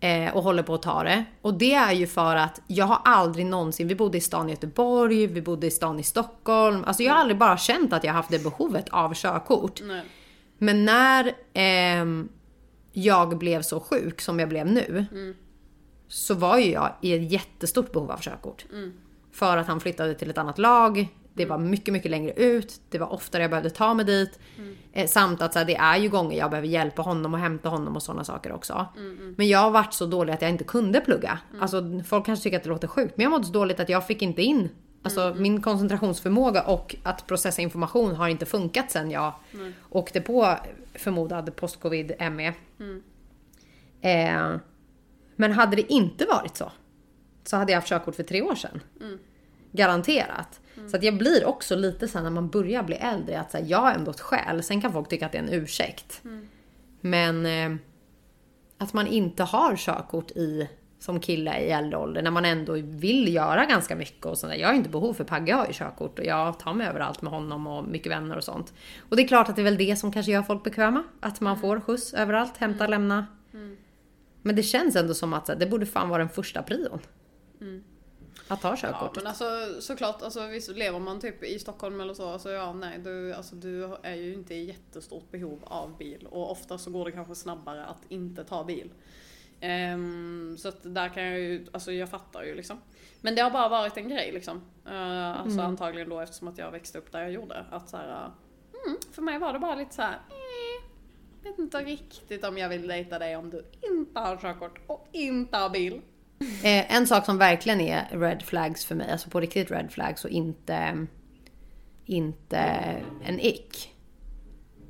[0.00, 1.24] eh, och håller på att ta det.
[1.42, 4.52] Och det är ju för att jag har aldrig någonsin, vi bodde i stan i
[4.52, 6.84] Göteborg, vi bodde i stan i Stockholm.
[6.86, 9.80] Alltså jag har aldrig bara känt att jag haft det behovet av körkort.
[9.84, 10.02] Nej.
[10.58, 12.28] Men när ehm,
[12.92, 15.06] jag blev så sjuk som jag blev nu.
[16.08, 18.64] Så var ju jag i ett jättestort behov av körkort.
[19.32, 21.08] För att han flyttade till ett annat lag.
[21.36, 22.80] Det var mycket, mycket längre ut.
[22.90, 24.38] Det var oftare jag behövde ta mig dit.
[24.92, 27.68] Eh, samt att så här, det är ju gånger jag behöver hjälpa honom och hämta
[27.68, 28.86] honom och sådana saker också.
[29.36, 31.38] Men jag har varit så dålig att jag inte kunde plugga.
[31.60, 33.16] Alltså folk kanske tycker att det låter sjukt.
[33.16, 34.68] Men jag mådde så dåligt att jag fick inte in
[35.02, 39.32] Alltså min koncentrationsförmåga och att processa information har inte funkat sen jag
[39.90, 40.56] åkte på
[40.94, 42.52] förmodad post-covid ME.
[44.00, 44.56] Eh,
[45.36, 46.72] men hade det inte varit så,
[47.44, 48.80] så hade jag haft körkort för tre år sedan.
[49.72, 50.60] Garanterat.
[50.90, 53.58] Så att jag blir också lite så här när man börjar bli äldre att så
[53.58, 54.62] här, jag har ändå ett skäl.
[54.62, 56.22] Sen kan folk tycka att det är en ursäkt.
[57.00, 57.78] Men eh,
[58.78, 63.34] att man inte har körkort i som kille i äldre ålder när man ändå vill
[63.34, 64.58] göra ganska mycket och sånt där.
[64.58, 67.22] Jag har ju inte behov för Pagge har ju körkort och jag tar mig överallt
[67.22, 68.72] med honom och mycket vänner och sånt.
[69.08, 71.04] Och det är klart att det är väl det som kanske gör folk bekväma.
[71.20, 73.26] Att man får skjuts överallt, hämta, lämna.
[74.42, 76.98] Men det känns ändå som att det borde fan vara den första prion.
[78.48, 79.16] Att ta Ja körkortet.
[79.16, 82.98] men alltså såklart, alltså, visst lever man typ i Stockholm eller så, alltså ja nej
[82.98, 87.04] du, alltså, du är ju inte i jättestort behov av bil och ofta så går
[87.04, 88.90] det kanske snabbare att inte ta bil.
[89.60, 92.80] Ehm, så att där kan jag ju, alltså jag fattar ju liksom.
[93.20, 94.56] Men det har bara varit en grej liksom.
[94.86, 97.64] Uh, alltså antagligen då eftersom att jag växte upp där jag gjorde.
[97.70, 98.30] Att så här, uh,
[98.86, 100.14] mm, för mig var det bara lite så här.
[100.14, 100.66] Eh,
[101.46, 105.56] vet inte riktigt om jag vill dejta dig om du inte har körkort och inte
[105.56, 106.02] har bil.
[106.38, 110.24] Eh, en sak som verkligen är red flags för mig, alltså på riktigt red flags
[110.24, 111.06] och inte,
[112.04, 112.58] inte
[113.24, 113.92] en ick.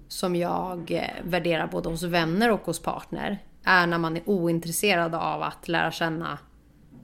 [0.09, 3.39] Som jag eh, värderar både hos vänner och hos partner.
[3.65, 6.39] Är när man är ointresserad av att lära känna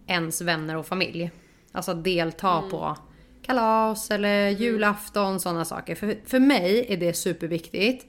[0.06, 1.30] ens vänner och familj.
[1.72, 2.96] Alltså delta på
[3.42, 5.94] kalas eller julafton, sådana saker.
[5.94, 8.06] För, för mig är det superviktigt.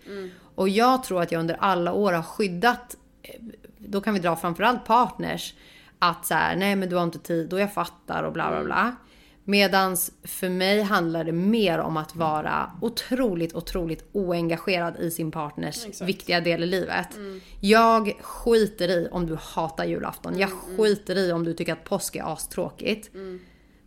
[0.55, 3.41] Och jag tror att jag under alla år har skyddat, eh,
[3.77, 5.53] då kan vi dra framförallt partners,
[6.09, 8.63] att så här, nej men du har inte tid och jag fattar och bla bla
[8.63, 8.95] bla.
[9.45, 15.85] Medans för mig handlar det mer om att vara otroligt, otroligt oengagerad i sin partners
[15.85, 16.09] Exakt.
[16.09, 17.07] viktiga del i livet.
[17.59, 20.39] Jag skiter i om du hatar julafton.
[20.39, 23.11] Jag skiter i om du tycker att påsk är astråkigt.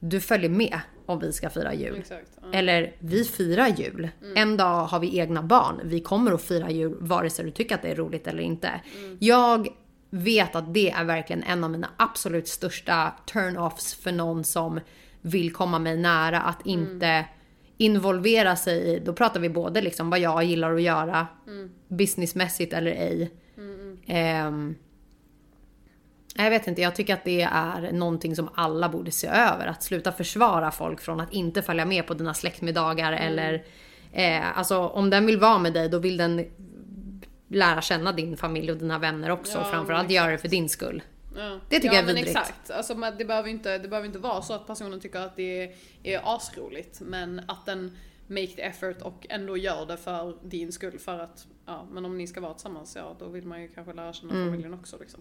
[0.01, 2.05] Du följer med om vi ska fira jul.
[2.53, 4.09] Eller vi firar jul.
[4.35, 5.81] En dag har vi egna barn.
[5.85, 8.81] Vi kommer att fira jul vare sig du tycker att det är roligt eller inte.
[9.19, 9.69] Jag
[10.11, 14.81] vet att det är verkligen en av mina absolut största turn-offs för någon som
[15.21, 16.41] vill komma mig nära.
[16.41, 17.25] Att inte
[17.77, 21.27] involvera sig i, då pratar vi både liksom vad jag gillar att göra
[21.89, 23.31] businessmässigt eller ej.
[24.07, 24.75] Ehm,
[26.37, 29.67] jag vet inte, jag tycker att det är någonting som alla borde se över.
[29.67, 33.65] Att sluta försvara folk från att inte följa med på dina släktmiddagar eller...
[34.13, 36.47] Eh, alltså om den vill vara med dig då vill den
[37.49, 39.59] lära känna din familj och dina vänner också.
[39.59, 41.03] Ja, och framförallt göra det för din skull.
[41.37, 41.61] Ja.
[41.69, 42.37] Det tycker ja, jag är men vidrigt.
[42.37, 42.71] exakt.
[42.71, 45.75] Alltså, det, behöver inte, det behöver inte vara så att personen tycker att det är,
[46.03, 47.01] är asroligt.
[47.01, 50.99] Men att den make the effort och ändå gör det för din skull.
[50.99, 53.93] För att, ja, men om ni ska vara tillsammans, ja då vill man ju kanske
[53.93, 55.21] lära känna familjen också liksom.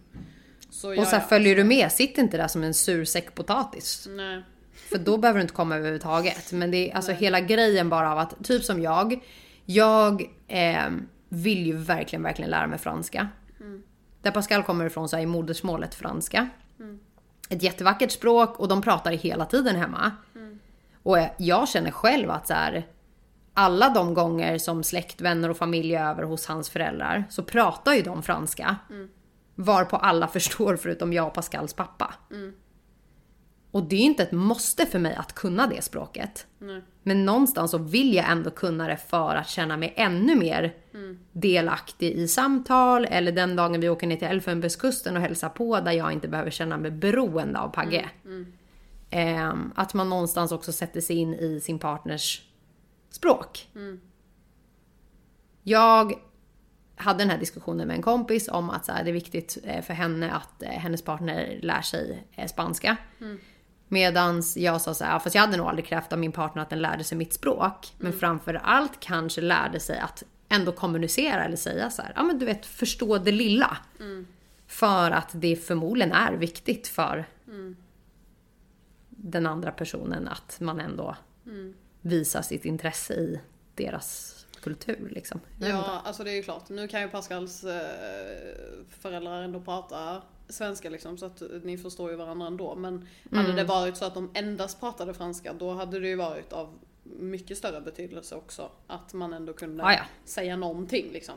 [0.69, 0.99] Så, Mm.
[0.99, 4.07] Och så här, följer du med, sitt inte där som en sur säck potatis.
[4.09, 4.43] Nej.
[4.73, 6.51] För då behöver du inte komma överhuvudtaget.
[6.51, 9.19] Men det är alltså hela grejen bara av att, typ som jag.
[9.65, 10.89] Jag eh,
[11.36, 13.30] vill ju verkligen, verkligen lära mig franska.
[14.21, 16.50] Där Pascal kommer ifrån så är modersmålet franska.
[17.50, 20.12] Ett jättevackert språk och de pratar hela tiden hemma.
[21.04, 22.88] Och eh, jag känner själv att så här,
[23.54, 27.93] alla de gånger som släkt, vänner och familj är över hos hans föräldrar så pratar
[27.93, 28.76] ju de franska.
[29.56, 32.13] Varpå alla förstår förutom jag och Pascals pappa.
[33.75, 36.47] Och det är inte ett måste för mig att kunna det språket.
[36.59, 36.81] Nej.
[37.03, 40.73] Men någonstans så vill jag ändå kunna det för att känna mig ännu mer
[41.31, 43.05] delaktig i samtal.
[43.05, 46.51] Eller den dagen vi åker ner till Elfenbenskusten och hälsar på där jag inte behöver
[46.51, 48.09] känna mig beroende av Pagge.
[49.09, 52.41] Ehm, att man någonstans också sätter sig in i sin partners
[53.09, 53.69] språk.
[55.63, 56.13] Jag
[56.95, 59.81] hade den här diskussionen med en kompis om att så här, det är viktigt eh,
[59.81, 62.97] för henne att eh, hennes partner lär sig eh, spanska.
[63.88, 66.62] Medans jag sa så här, "Ja, fast jag hade nog aldrig krävt av min partner
[66.62, 67.93] att den lärde sig mitt språk.
[67.98, 72.39] Men framför allt kanske lärde sig att ändå kommunicera eller säga så här, ja men
[72.39, 73.78] du vet förstå det lilla.
[74.67, 77.26] För att det förmodligen är viktigt för
[79.10, 81.15] den andra personen att man ändå
[82.02, 83.39] visar sitt intresse i
[83.76, 85.39] deras kultur liksom.
[85.62, 86.69] Ja, alltså det är ju klart.
[86.69, 87.88] Nu kan ju Pascals eh,
[89.00, 92.75] föräldrar ändå prata svenska liksom, så att ni förstår ju varandra ändå.
[92.75, 93.55] Men hade Mm.
[93.55, 97.58] det varit så att de endast pratade franska, då hade det ju varit av mycket
[97.58, 98.69] större betydelse också.
[98.88, 100.03] Att man ändå kunde Ja, ja.
[100.25, 101.36] säga någonting liksom.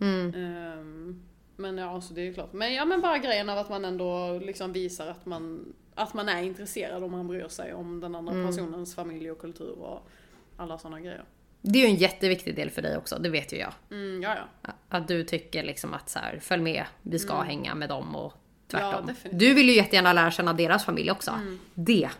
[0.00, 0.34] Mm.
[0.34, 1.22] Ehm,
[1.56, 2.52] men ja, så det är ju klart.
[2.52, 6.28] Men ja, men bara grejen av att man ändå liksom visar att man, att man
[6.28, 8.46] är intresserad och man bryr sig om den andra Mm.
[8.46, 10.08] personens familj och kultur och
[10.56, 11.24] alla sådana grejer.
[11.62, 13.72] Det är ju en jätteviktig del för dig också, det vet ju jag.
[13.90, 14.72] Mm, ja, ja.
[14.88, 18.32] Att du tycker liksom att så här, följ med, vi ska hänga med dem och
[18.78, 19.04] tvärtom.
[19.04, 19.14] Mm.
[19.22, 19.28] Ja.
[19.28, 19.38] Mm.
[19.38, 21.40] du vill ju jättegärna lära känna deras familj också.
[21.74, 22.10] Det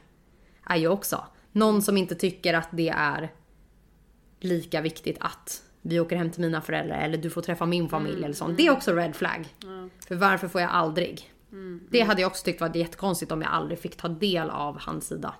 [0.64, 1.24] är ju också
[1.56, 3.32] Någon som inte tycker att det är
[4.40, 8.24] lika viktigt att vi åker hem till mina föräldrar eller du får träffa min familj
[8.24, 8.56] eller sånt.
[8.56, 9.48] Det är också red flag.
[10.08, 11.32] För varför får jag aldrig?
[11.90, 15.06] Det hade jag också tyckt var jättekonstigt om jag aldrig fick ta del av hans
[15.06, 15.34] sida.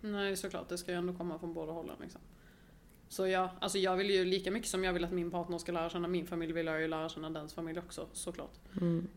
[0.00, 2.20] Nej såklart, det ska ju ändå komma från båda hållen liksom.
[3.08, 5.72] Så ja, alltså jag vill ju lika mycket som jag vill att min partner ska
[5.72, 8.58] lära känna min familj vill jag ju lära känna dens familj också såklart.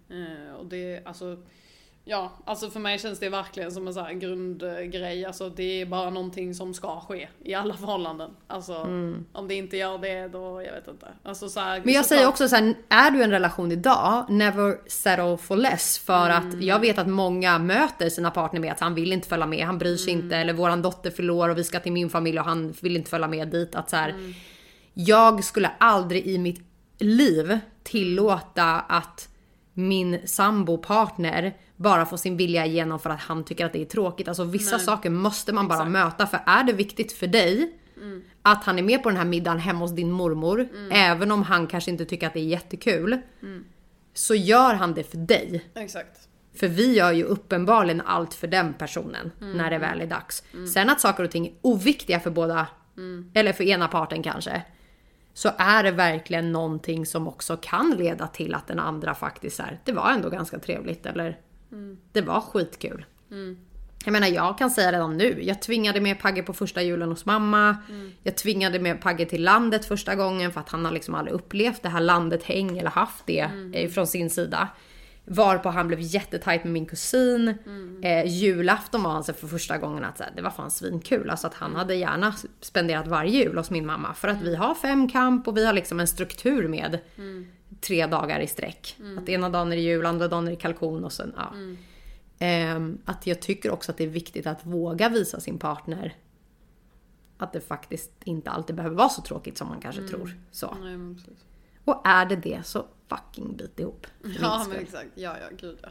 [0.10, 1.44] Eh, och det, alltså
[2.06, 5.26] Ja, alltså för mig känns det verkligen som en här grundgrej.
[5.26, 8.32] Alltså det är bara någonting som ska ske i alla förhållanden.
[8.48, 8.78] Alltså
[9.34, 11.08] om det inte gör det då, jag vet inte.
[11.24, 13.72] Alltså så här, Men jag såklart- säger också så här, är du i en relation
[13.72, 15.98] idag, never settle for less.
[15.98, 16.50] För Mm.
[16.50, 19.66] att jag vet att många möter sina partner med att han vill inte följa med,
[19.66, 20.26] han bryr sig Mm.
[20.26, 20.38] inte.
[20.38, 23.28] Eller våran dotter förlorar och vi ska till min familj och han vill inte följa
[23.28, 23.76] med dit.
[23.76, 24.34] Att så här, Mm.
[24.94, 26.62] Jag skulle aldrig i mitt
[27.00, 29.28] liv tillåta att
[29.74, 34.28] min sambopartner bara får sin vilja igenom för att han tycker att det är tråkigt.
[34.28, 35.92] Alltså vissa saker måste man bara Exakt.
[35.92, 36.28] möta.
[36.28, 37.78] För är det viktigt för dig
[38.42, 41.68] att han är med på den här middagen hemma hos din mormor, även om han
[41.68, 43.18] kanske inte tycker att det är jättekul.
[44.14, 45.66] Så gör han det för dig.
[45.76, 46.28] Exakt.
[46.56, 50.44] För vi gör ju uppenbarligen allt för den personen när det väl är dags.
[50.74, 52.68] Sen att saker och ting är oviktiga för båda,
[53.34, 54.62] eller för ena parten kanske.
[55.34, 59.80] Så är det verkligen någonting som också kan leda till att den andra faktiskt är,
[59.84, 61.38] det var ändå ganska trevligt eller
[62.12, 63.06] det var skitkul.
[64.06, 67.26] Jag menar jag kan säga redan nu, jag tvingade med Pagge på första julen hos
[67.26, 67.78] mamma.
[68.24, 71.84] Jag tvingade med Pagge till landet första gången för att han har liksom aldrig upplevt
[71.84, 73.90] det här landet häng eller haft det mm.
[73.90, 74.68] från sin sida.
[75.26, 77.48] Varpå han blev jättetajt med min kusin.
[78.04, 81.30] Eh, julafton var han så för första gången att så här, det var fan svinkul.
[81.30, 84.14] Alltså att han hade gärna spenderat varje jul hos min mamma.
[84.14, 87.00] För att vi har fem kamp och vi har liksom en struktur med
[87.82, 88.98] tre dagar i sträck.
[89.18, 91.54] Att ena dagen är det jul, andra dagen är det kalkon och sen ja.
[92.40, 96.16] Ehm, att jag tycker också att det är viktigt att våga visa sin partner
[97.42, 100.38] att det faktiskt inte alltid behöver vara så tråkigt som man kanske tror.
[100.52, 100.78] Så.
[100.82, 101.16] Nej.
[101.86, 104.08] Och är det det så fucking bit ihop.
[104.40, 105.90] Ja men exakt, ja ja gud ja.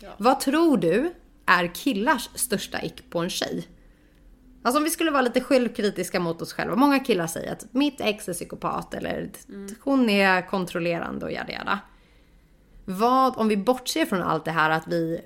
[0.00, 0.10] ja.
[0.18, 1.14] Vad tror du
[1.46, 3.68] är killars största ick på en tjej?
[4.62, 6.76] Alltså om vi skulle vara lite självkritiska mot oss själva.
[6.76, 9.30] Många killar säger att mitt ex är psykopat eller
[9.80, 11.80] hon är kontrollerande och jada jada.
[12.84, 15.20] Vad, om vi bortser från allt det här att vi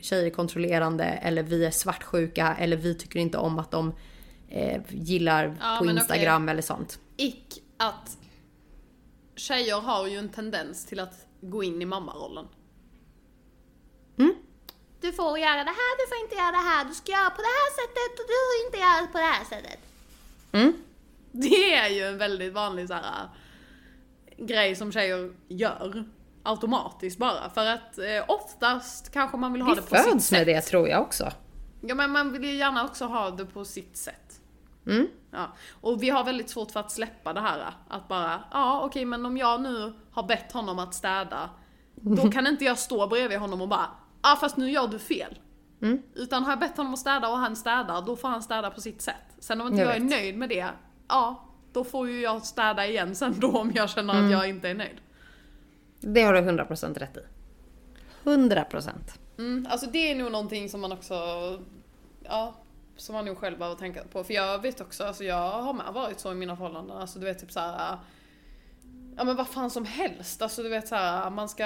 [0.00, 3.92] tjejer är kontrollerande eller vi är svartsjuka eller vi tycker inte om att de
[4.48, 6.98] eh, gillar Ja, på Instagram eller sånt.
[7.16, 8.18] Ick att
[9.36, 12.46] tjejer har ju en tendens till att gå in i mammarollen.
[15.00, 17.42] Du får göra det här, du får inte göra det här, du ska göra på
[17.42, 19.78] det här sättet och du får inte göra på det här sättet.
[21.32, 26.04] Det är ju en väldigt vanlig så här, äh, grej som tjejer gör.
[26.42, 27.50] Automatiskt bara.
[27.50, 30.38] För att eh, oftast kanske man vill ha Vi det på sitt föds sätt.
[30.38, 31.32] med det tror jag också.
[31.80, 34.40] Ja men man vill ju gärna också ha det på sitt sätt.
[35.30, 35.52] Ja.
[35.80, 37.72] Och vi har väldigt svårt för att släppa det här.
[37.88, 41.50] Att bara, ja okej men om jag nu har bett honom att städa.
[41.94, 43.86] Då kan inte jag stå bredvid honom och bara,
[44.20, 45.38] ah, fast nu gör du fel.
[46.14, 48.80] Utan har jag bett honom att städa och han städar, då får han städa på
[48.80, 49.14] sitt sätt.
[49.38, 50.68] Sen om inte Jag jag, är nöjd med det,
[51.08, 54.68] ja då får ju jag städa igen sen då om jag känner att jag inte
[54.68, 55.00] är nöjd.
[56.00, 57.20] Det har du 100% rätt i.
[58.24, 58.90] 100%.
[59.38, 61.14] Mm, alltså det är nog någonting som man också,
[62.24, 62.54] ja,
[62.96, 64.24] som man nog själv behöver tänka på.
[64.24, 66.96] För jag vet också, alltså jag har med varit så i mina förhållanden.
[66.96, 67.96] Alltså du vet typ så här.
[69.18, 70.42] Ja men vad fan som helst.
[70.42, 71.64] Alltså du vet så här, man ska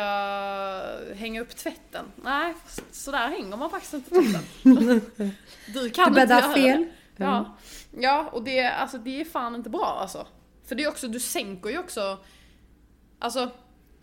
[1.14, 2.04] hänga upp tvätten.
[2.24, 2.54] Nej,
[2.92, 4.42] så där hänger man faktiskt inte tvätten.
[5.74, 6.86] Du kan Du inte göra fel.
[7.16, 7.24] det.
[7.24, 7.56] Ja.
[7.90, 10.26] ja, och det, alltså, det är fan inte bra alltså.
[10.64, 12.18] För det är också, du sänker ju också,
[13.18, 13.50] alltså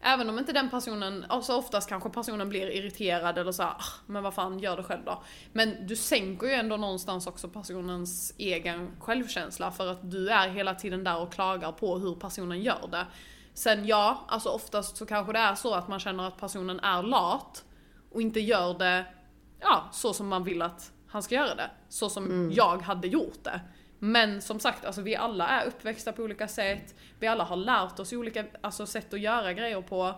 [0.01, 3.83] Även om inte den personen, alltså oftast kanske personen blir irriterad eller så här, "Ah,
[4.05, 5.23] men vad fan, gör det själv då.
[5.53, 10.75] Men du sänker ju ändå någonstans också personens egen självkänsla för att du är hela
[10.75, 13.05] tiden där och klagar på hur personen gör det.
[13.59, 17.03] Sen ja, alltså oftast så kanske det är så att man känner att personen är
[17.03, 17.65] lat
[18.11, 19.05] och inte gör det,
[19.59, 21.69] ja, så som man vill att han ska göra det.
[21.89, 23.61] Så som jag hade gjort det.
[23.99, 26.95] Men som sagt, alltså vi alla är uppväxta på olika sätt.
[27.19, 30.13] Vi alla har lärt oss olika alltså, sätt att göra grejer på.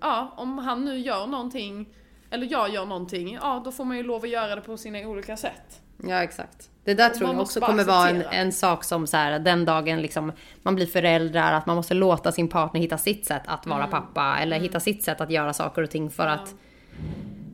[0.00, 1.88] Ja, om han nu gör någonting,
[2.30, 4.98] eller jag gör någonting, ja då får man ju lov att göra det på sina
[4.98, 5.82] olika sätt.
[6.02, 6.70] Ja exakt.
[6.84, 10.02] Det där tror jag också kommer vara en, en sak som så här, den dagen
[10.02, 10.32] liksom
[10.62, 13.78] man blir föräldrar, att man måste låta sin partner hitta sitt sätt att Mm.
[13.78, 16.54] vara pappa eller hitta sitt sätt att göra saker och ting för att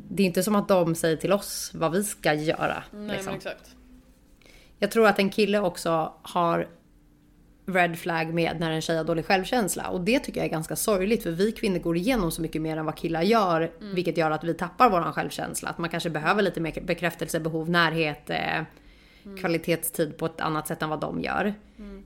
[0.08, 2.82] det är inte som att de säger till oss vad vi ska göra.
[2.90, 3.26] Nej liksom.
[3.26, 3.76] men exakt.
[4.78, 6.68] Jag tror att en kille också har
[7.66, 9.88] red flag med när en tjej har dålig självkänsla.
[9.88, 12.76] Och det tycker jag är ganska sorgligt för vi kvinnor går igenom så mycket mer
[12.76, 13.72] än vad killar gör.
[13.94, 15.68] Vilket gör att vi tappar våran självkänsla.
[15.68, 18.30] Att man kanske behöver lite mer bekräftelsebehov, närhet.
[18.30, 18.62] Eh,
[19.40, 21.54] kvalitetstid på ett annat sätt än vad de gör.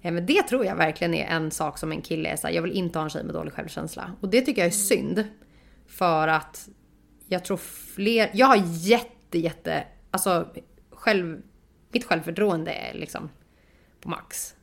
[0.03, 2.55] Eh, Men det tror jag verkligen är en sak som en kille är så här,
[2.55, 4.13] jag vill inte ha en tjej med dålig självkänsla.
[4.21, 5.25] Och det tycker jag är synd.
[5.87, 6.69] För att
[7.29, 10.49] jag tror fler, jag har jätte, jätte, alltså
[10.91, 11.43] själv,
[11.91, 13.29] mitt självförtroende är liksom
[14.01, 14.55] på max.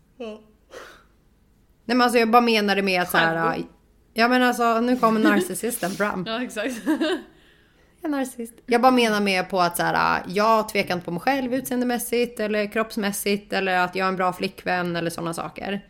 [1.85, 3.63] Nej men alltså jag bara menar det med att så här, Själv?
[4.13, 6.25] ja men alltså nu kommer narcissisten fram.
[6.27, 6.75] Ja, exakt.
[8.01, 8.53] Jag är narcissist.
[8.65, 12.39] Jag bara menar med på att så här, jag tvekar inte på mig själv utseendemässigt
[12.39, 15.85] eller kroppsmässigt eller att jag är en bra flickvän eller sådana saker.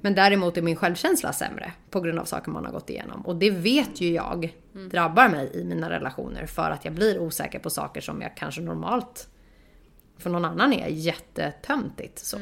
[0.00, 3.20] Men däremot är min självkänsla sämre på grund av saker man har gått igenom.
[3.26, 4.54] Och det vet ju jag
[4.90, 8.60] drabbar mig i mina relationer för att jag blir osäker på saker som jag kanske
[8.60, 9.28] normalt
[10.18, 12.18] för någon annan är jättetöntigt.
[12.18, 12.36] Så.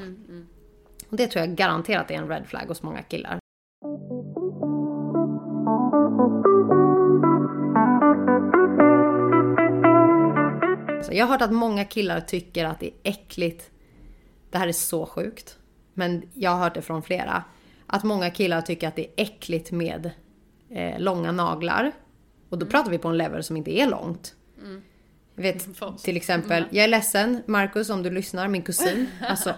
[1.10, 3.38] Och det tror jag garanterat är en red flag hos många killar.
[11.02, 13.70] Så jag har hört att många killar tycker att det är äckligt.
[14.50, 15.58] Det här är så sjukt.
[15.94, 17.44] Men jag har hört det från flera.
[17.86, 20.10] Att många killar tycker att det är äckligt med
[20.70, 21.92] eh, långa naglar.
[22.48, 24.34] Och då pratar vi på en level som inte är långt.
[25.34, 25.68] Jag vet
[26.02, 29.06] till exempel, jag är ledsen Marcus om du lyssnar, min kusin.
[29.20, 29.54] Alltså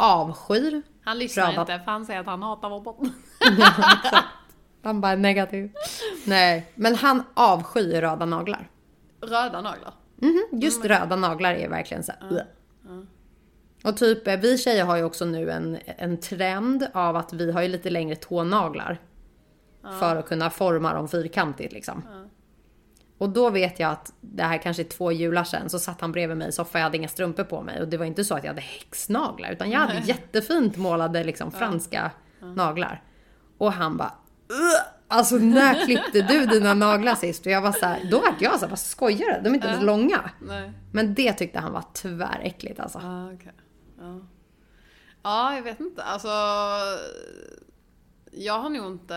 [0.00, 0.82] avskyr.
[1.04, 3.08] Han lyssnar röda- inte för han säger att han hatar vår podd.
[4.82, 5.72] Han bara är negativ.
[6.26, 8.70] Nej, men han avskyr röda naglar.
[9.20, 9.94] Röda naglar.
[10.16, 12.42] Mhm, Just röda naglar är verkligen så här, "Ugh."
[13.84, 17.52] Och typ, eh, vi tjejer har ju också nu en, en trend av att vi
[17.52, 18.98] har ju lite längre tånaglar.
[19.98, 22.02] För att kunna forma dem fyrkantigt liksom.
[23.20, 26.12] Och då vet jag att det här kanske är två jular sedan så satt han
[26.12, 27.80] bredvid mig i soffan, jag hade inga strumpor på mig.
[27.80, 31.52] Och det var inte så att jag hade häxnaglar utan jag hade jättefint målade liksom
[31.52, 32.10] franska
[32.40, 33.02] naglar.
[33.58, 34.12] Och han bara
[34.48, 37.46] "Ugh." Alltså när klippte du dina naglar sist?
[37.46, 39.40] Och jag var så här, då var jag så här, vad skojar du?
[39.42, 40.30] De är inte ens långa.
[40.40, 40.72] Nej.
[40.92, 42.98] Men det tyckte han var tväräckligt alltså.
[42.98, 43.52] Ah, okej.
[44.00, 44.20] Ja.
[45.22, 46.02] ja, jag vet inte.
[46.02, 46.28] Alltså,
[48.32, 49.14] jag har nog inte,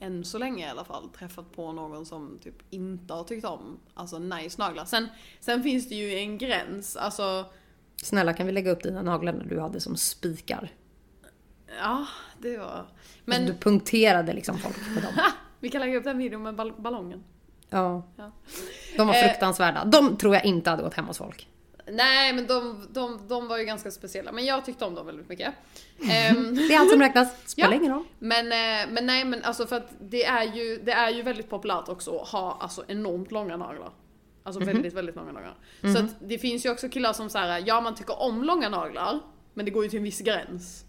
[0.00, 3.78] än så länge i alla fall, träffat på någon som typ inte har tyckt om
[3.94, 4.84] alltså nice naglar.
[4.84, 5.08] Sen,
[5.40, 6.96] sen finns det ju en gräns.
[6.96, 7.44] Alltså,
[8.02, 10.72] Snälla kan vi lägga upp dina naglar när du hade som spikar?
[11.80, 12.06] ja,
[12.38, 12.86] det var...
[13.24, 13.42] Men...
[13.42, 15.12] Men Du punkterade liksom folk med dem.
[15.60, 17.24] vi kan lägga upp den videon med ball- ballongen.
[17.70, 18.02] Ja.
[18.16, 18.30] Ja.
[18.96, 19.22] De var Eh.
[19.28, 19.84] fruktansvärda.
[19.84, 21.48] De tror jag inte hade gått hem hos folk.
[21.92, 24.32] Nej, men de, de, de var ju ganska speciella.
[24.32, 25.54] Men jag tyckte om dem väldigt mycket.
[26.10, 27.28] Ehm, Det är allt som räknas.
[27.50, 27.76] Spelar Ja.
[27.76, 28.04] ingen roll.
[28.18, 31.50] Men, eh, men nej men alltså för att det är ju, det är ju väldigt
[31.50, 33.90] populärt också att ha alltså enormt långa naglar.
[34.42, 35.54] Alltså väldigt, väldigt långa naglar.
[35.94, 39.20] Så att det finns ju också killar som säger ja man tycker om långa naglar,
[39.54, 40.84] men det går ju till en viss gräns.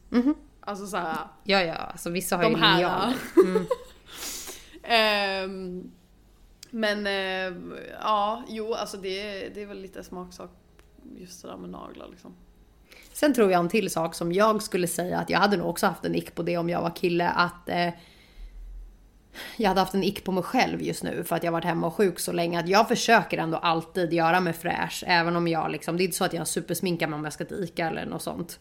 [0.62, 1.74] Alltså såhär, Ja, ja.
[1.76, 2.74] Alltså vissa har ju de här.
[2.74, 3.14] linjal.
[4.84, 5.91] Ehm,
[6.72, 7.54] men eh,
[8.02, 10.52] ja, jo alltså det, det är väl lite smaksak
[11.18, 12.36] just det där med naglar liksom.
[13.14, 15.86] Sen tror jag en till sak som jag skulle säga att jag hade nog också
[15.86, 17.30] haft en ick på det om jag var kille.
[17.30, 17.89] Att eh,
[19.57, 21.88] jag hade haft en ick på mig själv just nu för att jag varit hemma
[21.88, 22.60] och sjuk så länge.
[22.60, 25.03] Att jag försöker ändå alltid göra mig fräsch.
[25.07, 27.45] Även om jag liksom, det är inte så att jag supersminkar mig om jag ska
[27.45, 28.60] till ICA eller något sånt.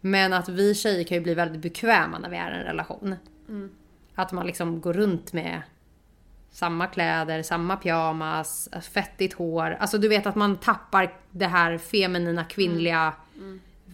[0.00, 3.14] Men att vi tjejer kan ju bli väldigt bekväma när vi är i en relation.
[4.14, 5.62] Att man liksom går runt med
[6.54, 9.76] samma kläder, samma pyjamas, fettigt hår.
[9.80, 13.14] Alltså du vet att man tappar det här feminina kvinnliga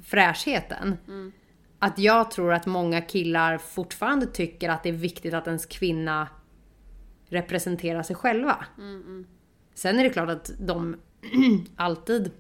[0.05, 0.97] fräschheten.
[1.79, 6.29] Att jag tror att många killar fortfarande tycker att det är viktigt att ens kvinna
[7.29, 8.65] representerar sig själva.
[9.75, 10.97] Sen är det klart att de
[11.77, 12.31] alltid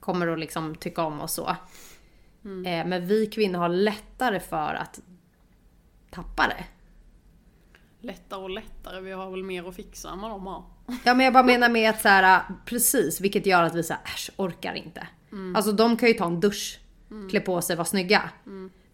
[0.00, 1.56] kommer att liksom tycka om oss så.
[2.66, 5.00] Eh, Men vi kvinnor har lättare för att
[6.10, 6.64] tappa det.
[8.00, 10.64] Lättare och lättare, vi har väl mer att fixa än vad de har.
[11.04, 13.92] Ja men jag bara menar med att så här, precis, vilket gör att vi så
[13.92, 15.06] här, äsch, orkar inte.
[15.56, 16.80] Alltså de kan ju ta en dusch,
[17.30, 18.30] klä på sig, vara snygga.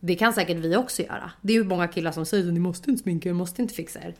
[0.00, 1.30] Det kan säkert vi också göra.
[1.40, 4.00] Det är ju många killar som säger ni måste inte sminka ni måste inte fixa
[4.00, 4.14] er.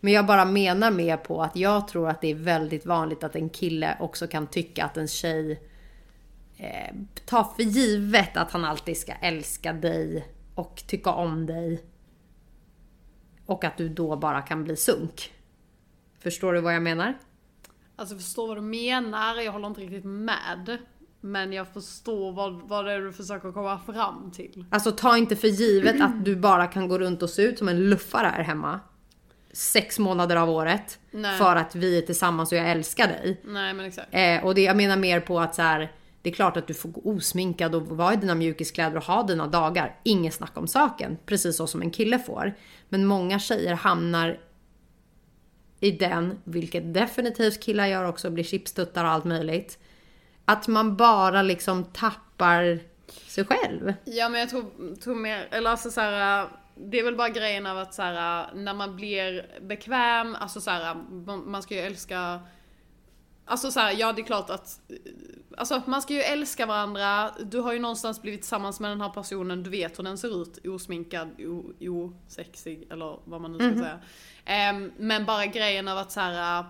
[0.00, 3.36] Men jag bara menar med på att jag tror att det är väldigt vanligt att
[3.36, 5.60] en kille också kan tycka att en tjej
[6.56, 11.82] eh, tar för givet att han alltid ska älska dig och tycka om dig.
[13.52, 15.32] Och att du då bara kan bli sunk.
[16.18, 17.18] Förstår du vad jag menar?
[17.96, 20.78] Alltså jag förstår vad du menar, jag håller inte riktigt med.
[21.20, 24.64] Men jag förstår vad, vad det är du försöker komma fram till.
[24.70, 27.68] Alltså ta inte för givet att du bara kan gå runt och se ut som
[27.68, 28.80] en luffare här hemma.
[29.52, 30.98] Sex månader av året.
[31.10, 31.38] Nej.
[31.38, 33.40] För att vi är tillsammans och jag älskar dig.
[33.44, 34.08] Nej men exakt.
[34.10, 35.92] Eh, och det, jag menar mer på att så här,
[36.22, 39.22] det är klart att du får gå osminkad och vara i dina mjukiskläder och ha
[39.22, 40.00] dina dagar.
[40.02, 41.18] Inget snack om saken.
[41.26, 42.54] Precis så som en kille får.
[42.88, 44.40] Men många tjejer hamnar
[45.80, 49.78] i den, vilket definitivt killar gör också, blir chipstuttar och allt möjligt.
[50.44, 52.78] Att man bara liksom tappar
[53.26, 53.94] sig själv.
[54.04, 57.66] Ja men jag tror, tror mer, eller alltså så här, det är väl bara grejen
[57.66, 61.80] av att så här, när man blir bekväm, alltså så här, man man ska ju
[61.80, 62.40] älska
[63.44, 64.80] Alltså så här, ja det är klart att
[65.56, 69.08] Alltså man ska ju älska varandra, du har ju någonstans blivit tillsammans med den här
[69.08, 71.28] personen, du vet hur den ser ut, osminkad,
[71.80, 73.98] osexig eller vad man nu ska säga.
[74.44, 76.64] Ehm, men bara grejen av att så här.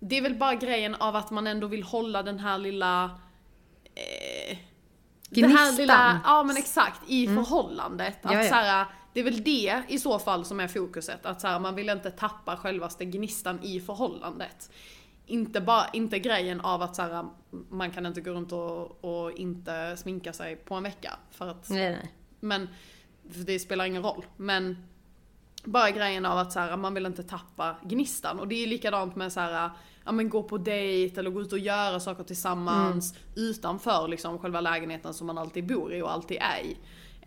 [0.00, 3.04] det är väl bara grejen av att man ändå vill hålla den här lilla
[3.94, 4.58] eh,
[5.28, 5.76] det här Gnistan.
[5.76, 8.18] lilla, ja men exakt, i förhållandet.
[8.22, 8.48] Att Ja, ja.
[8.48, 11.26] Så här, det är väl det i så fall som är fokuset.
[11.26, 14.70] Att så här, man vill inte tappa självaste gnistan i förhållandet.
[15.26, 17.26] Inte, bara, inte grejen av att så här,
[17.70, 21.12] man kan inte gå runt och, och inte sminka sig på en vecka.
[21.30, 22.12] För att, Nej, nej.
[22.40, 22.68] men,
[23.30, 24.26] för det spelar ingen roll.
[24.36, 24.76] Men
[25.64, 28.40] bara grejen av att så här, man vill inte tappa gnistan.
[28.40, 29.70] Och det är likadant med så här,
[30.04, 34.60] ja men gå på dejt eller gå ut och göra saker tillsammans utanför liksom själva
[34.60, 36.76] lägenheten som man alltid bor i och alltid är i.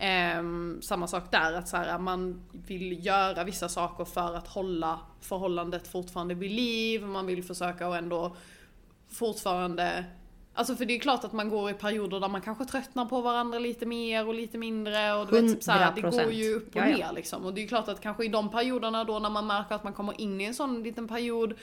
[0.00, 4.98] Ehm, samma sak där, att så här, man vill göra vissa saker för att hålla
[5.20, 8.36] förhållandet fortfarande vid liv, man vill försöka och ändå
[9.08, 10.04] fortfarande
[10.54, 13.20] Alltså för det är klart att man går i perioder där man kanske tröttnar på
[13.20, 16.30] varandra lite mer och lite mindre och du vet, typ så här, det går 100%.
[16.30, 17.44] ju upp och ner liksom.
[17.44, 19.92] Och det är klart att kanske i de perioderna då när man märker att man
[19.92, 21.54] kommer in i en sån liten period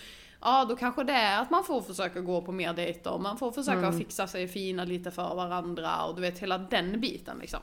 [0.42, 3.52] Ja då kanske det är att man får försöka gå på mer dejter, man får
[3.52, 3.98] försöka Mm.
[3.98, 7.60] fixa sig fina lite för varandra och du vet hela den biten liksom.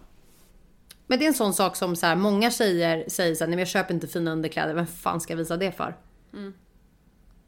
[1.13, 3.57] Men det är en sån sak som så här, många tjejer säger så här, nej
[3.57, 5.97] men jag köper inte fina underkläder, vem fan ska jag visa det för?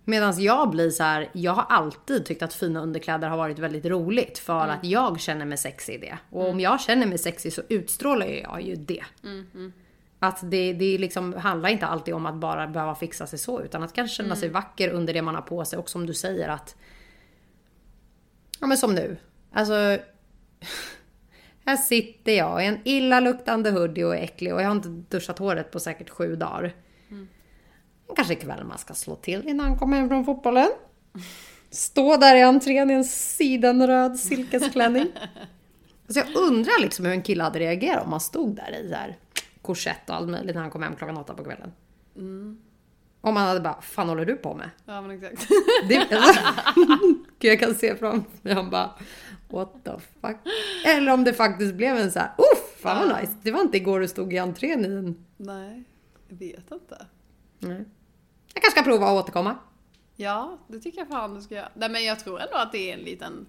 [0.05, 3.85] Medan jag blir så här, jag har alltid tyckt att fina underkläder har varit väldigt
[3.85, 6.19] roligt för att jag känner mig sexig i det.
[6.31, 9.05] Och om jag känner mig sexig så utstrålar jag ju det.
[10.19, 13.83] Att det, det liksom handlar inte alltid om att bara behöva fixa sig så utan
[13.83, 16.49] att kanske känna sig vacker under det man har på sig och som du säger
[16.49, 16.77] att
[18.61, 19.17] Ja men som nu.
[19.53, 19.99] Alltså
[21.67, 25.39] här sitter jag i en illaluktande hoodie och är äcklig och jag har inte duschat
[25.39, 26.75] håret på säkert sju dagar.
[28.17, 30.69] Kanske ikväll man ska slå till innan han kommer hem från fotbollen.
[31.71, 35.07] Stå där i entrén i en sidenröd silkesklänning.
[36.07, 38.95] Alltså jag undrar liksom hur en kille hade reagerat om han stod där i så
[38.95, 39.17] här
[39.63, 41.73] korsett och allt möjligt när han kom hem klockan åtta på kvällen.
[43.21, 44.71] Om han hade bara, fan håller du på med?
[44.85, 45.49] Ja men exakt.
[45.89, 46.41] Det, alltså,
[47.49, 48.91] jag kan se framför mig han bara
[49.55, 49.91] What the
[50.21, 50.37] fuck?
[50.85, 53.33] Eller om det faktiskt blev en så här, uff fan vad nice.
[53.43, 55.25] Det var inte igår du stod i entrén i en...
[55.37, 55.85] Nej,
[56.29, 57.07] jag vet inte.
[57.59, 57.85] Nej.
[58.55, 59.57] Jag kanske ska prova att återkomma.
[60.17, 61.69] Ja, det tycker jag fan du ska göra.
[61.75, 63.47] Nej men jag tror ändå att det är en liten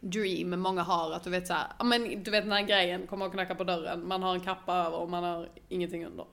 [0.00, 1.12] dream många har.
[1.12, 3.64] Att du vet såhär, ja men du vet den här grejen, kommer och knacka på
[3.64, 6.26] dörren, man har en kappa över och man har ingenting under.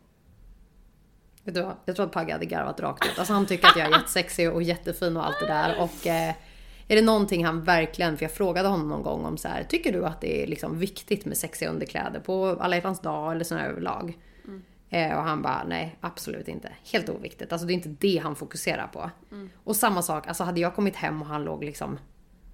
[1.43, 1.75] Vet du vad?
[1.85, 3.19] Jag tror att Pagge hade garvat rakt ut.
[3.19, 5.81] Alltså han tycker att jag är jättesexig och jättefin och allt det där.
[5.81, 6.35] Och eh,
[6.87, 9.93] är det någonting han verkligen, för jag frågade honom någon gång om så här, tycker
[9.93, 13.65] du att det är liksom viktigt med sexiga underkläder på alla hjärtans dag eller sådana
[13.65, 14.17] överlag?
[14.89, 16.73] Eh, och han bara, nej absolut inte.
[16.91, 17.51] Helt oviktigt.
[17.51, 19.09] Alltså det är inte det han fokuserar på.
[19.63, 21.99] Och samma sak, alltså hade jag kommit hem och han låg liksom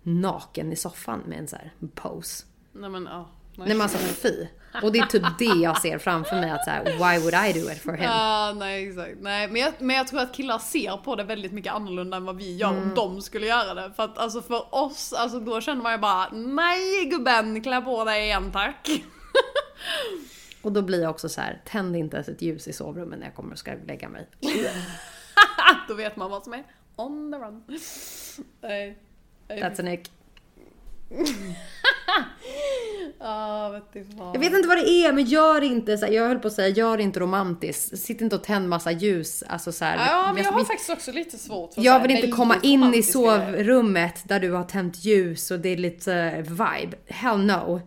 [0.03, 2.45] naken i soffan med en så här pose.
[2.71, 3.29] Nej men ja.
[3.55, 4.47] Nej men alltså fy.
[4.83, 7.59] Och det är typ det jag ser framför mig att så här, why would I
[7.59, 8.03] do it for him?
[8.03, 9.17] Ja, nej exakt.
[9.19, 12.25] Nej, men, jag, men jag tror att killar ser på det väldigt mycket annorlunda än
[12.25, 13.91] vad vi gör om de skulle göra det.
[13.95, 18.03] För att alltså för oss, alltså då känner man ju bara nej gubben, klä på
[18.03, 18.89] dig igen tack.
[20.61, 23.25] Och då blir jag också så här, tänd inte ens ett ljus i sovrummet när
[23.25, 24.27] jag kommer och ska lägga mig.
[25.87, 26.63] då vet man vad som är
[26.95, 27.63] on the run.
[29.47, 30.11] That's an ick.
[33.19, 33.81] Ja,
[34.17, 34.31] fan.
[34.33, 36.53] Jag vet inte vad det är, men gör inte så här, jag höll på att
[36.53, 37.97] säga, gör inte romantiskt.
[37.99, 39.43] Sitt inte och tänd massa ljus.
[39.47, 42.11] Alltså så här, Ja, men jag har vi- faktiskt också lite svårt för jag vill
[42.11, 46.37] inte komma in i sovrummet där du har tänt ljus och det är lite eh,
[46.39, 46.97] vibe.
[47.07, 47.81] Hell no.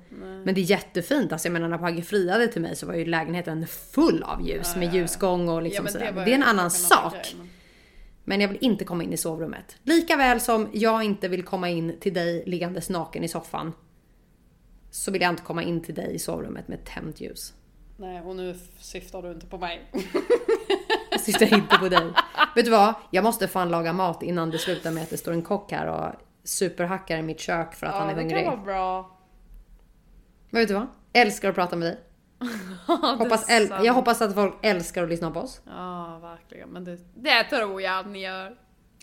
[0.44, 1.32] Men det är jättefint.
[1.32, 4.76] Alltså jag menar när Pagge friade till mig så var ju lägenheten full av ljus
[4.76, 6.12] med ljusgång och liksom sådär.
[6.12, 7.12] var Det, är en annan sak.
[7.12, 7.48] grej, men-
[8.24, 9.76] Men jag vill inte komma in i sovrummet.
[9.82, 13.72] Lika väl som jag inte vill komma in till dig liggandes naken i soffan.
[14.94, 17.54] Så vill jag inte komma in till dig i sovrummet med tänt ljus.
[17.96, 19.90] Nej, och nu syftar du inte på mig.
[21.10, 22.12] Jag syftar inte på dig.
[22.54, 22.94] Vet du vad?
[23.10, 25.86] Jag måste fan laga mat innan det slutar med att det står en kock här
[25.86, 26.14] och
[26.44, 28.44] superhackar i mitt kök för att han Ja, är det hungrig.
[28.44, 29.18] kan vara bra.
[30.50, 30.86] Men vet du vad?
[31.12, 31.98] Älskar att prata med dig.
[33.18, 33.48] Hoppas
[33.84, 35.60] jag hoppas att folk älskar att lyssna på oss.
[35.66, 36.68] Ja, verkligen.
[36.68, 38.56] Men det, det tror jag att ni gör.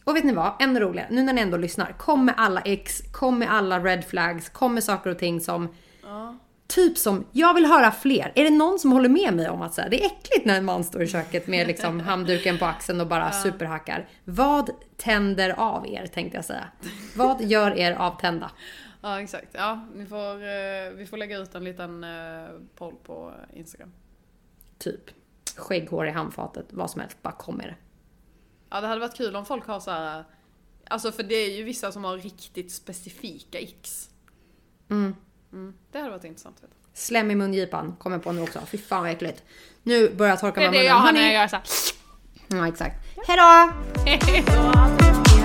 [0.09, 0.53] Och vet ni vad?
[0.59, 1.07] Ännu roligare.
[1.11, 1.95] Nu när ni ändå lyssnar.
[1.97, 5.69] Kom med alla ex, kom med alla red flags, kom med saker och ting som
[6.67, 8.31] Typ som, jag vill höra fler.
[8.35, 10.57] Är det någon som håller med mig om att så här, det är äckligt när
[10.57, 14.07] en man står i köket med liksom handduken på axeln och bara superhackar?
[14.23, 16.67] Vad tänder av er tänkte jag säga.
[17.15, 18.51] Vad gör er avtända?
[19.01, 23.33] Ja exakt, ja ni får, eh, vi får lägga ut en liten eh, poll på
[23.53, 23.91] Instagram.
[24.77, 25.01] Typ.
[25.55, 27.75] Skägghår i handfatet, vad som helst, bara kom med det.
[28.69, 30.23] Ja det hade varit kul om folk har så här.
[30.87, 34.09] Alltså för det är ju vissa som har riktigt specifika x.
[34.89, 35.15] Mm.
[35.53, 36.73] Mm, det hade varit intressant veta.
[36.93, 38.59] Slem i mungipan, kommer på nu också.
[38.65, 39.43] Fy fan vad äckligt.
[39.83, 41.63] Nu börjar jag torka Det mig är i det jag har när jag gör såhär.
[42.47, 42.95] Ja exakt.
[43.27, 43.73] Hejdå!
[44.05, 45.38] Hejdå!